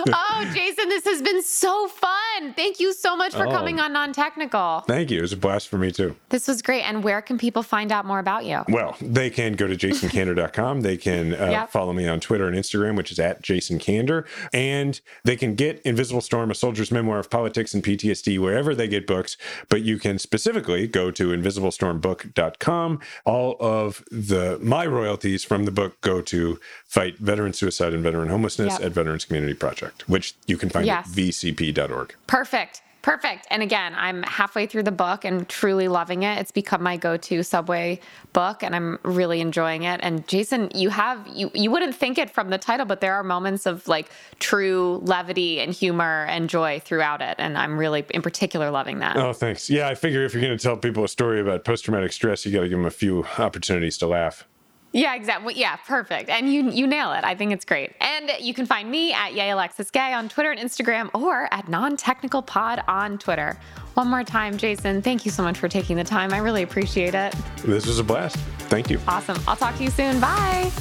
[0.08, 2.22] Oh, Jason, this has been so fun.
[2.55, 3.51] Thank you so much for Oh.
[3.51, 4.84] coming on Non Technical.
[4.88, 5.19] Thank you.
[5.19, 6.15] It was a blast for me too.
[6.29, 6.81] This was great.
[6.84, 8.63] And where can people find out more about you?
[8.67, 10.81] Well, they can go to jasonkander.com.
[10.81, 11.71] They can uh, Yep.
[11.71, 14.25] follow me on Twitter and Instagram, which is at Jason Kander.
[14.53, 18.88] And they can get Invisible Storm, A Soldier's Memoir of Politics and PTSD, wherever they
[18.88, 19.38] get books.
[19.69, 22.99] But you can specifically go to invisiblestormbook.com.
[23.25, 28.29] All of the my royalties from the book go to fight veteran suicide and veteran
[28.29, 28.81] homelessness Yep.
[28.84, 31.07] at Veterans Community Project, which you can find Yes.
[31.09, 32.15] at vcp.org.
[32.28, 32.82] Perfect.
[33.03, 33.47] Perfect.
[33.49, 36.39] And again, I'm halfway through the book and truly loving it.
[36.39, 37.99] It's become my go-to subway
[38.32, 39.99] book and I'm really enjoying it.
[40.01, 43.24] And Jason, you have you you wouldn't think it from the title, but there are
[43.24, 44.09] moments of like
[44.39, 47.36] true levity and humor and joy throughout it.
[47.39, 49.17] And I'm really in particular loving that.
[49.17, 49.69] Oh, thanks.
[49.69, 52.45] Yeah, I figure if you're going to tell people a story about post traumatic stress,
[52.45, 54.47] you got to give them a few opportunities to laugh.
[54.94, 55.56] Yeah, exactly.
[55.56, 56.30] Yeah, perfect.
[56.30, 57.24] And you you nail it.
[57.24, 57.94] I think it's great.
[58.00, 61.68] And you can find me at Yay Alexis Gay on Twitter and Instagram or at
[61.68, 63.60] Non Technical Pod on Twitter.
[63.96, 66.34] One more time, Jason, thank you so much for taking the time.
[66.34, 67.34] I really appreciate it.
[67.64, 68.38] This was a blast.
[68.70, 69.00] Thank you.
[69.08, 69.38] Awesome.
[69.48, 70.20] I'll talk to you soon.
[70.20, 70.72] Bye.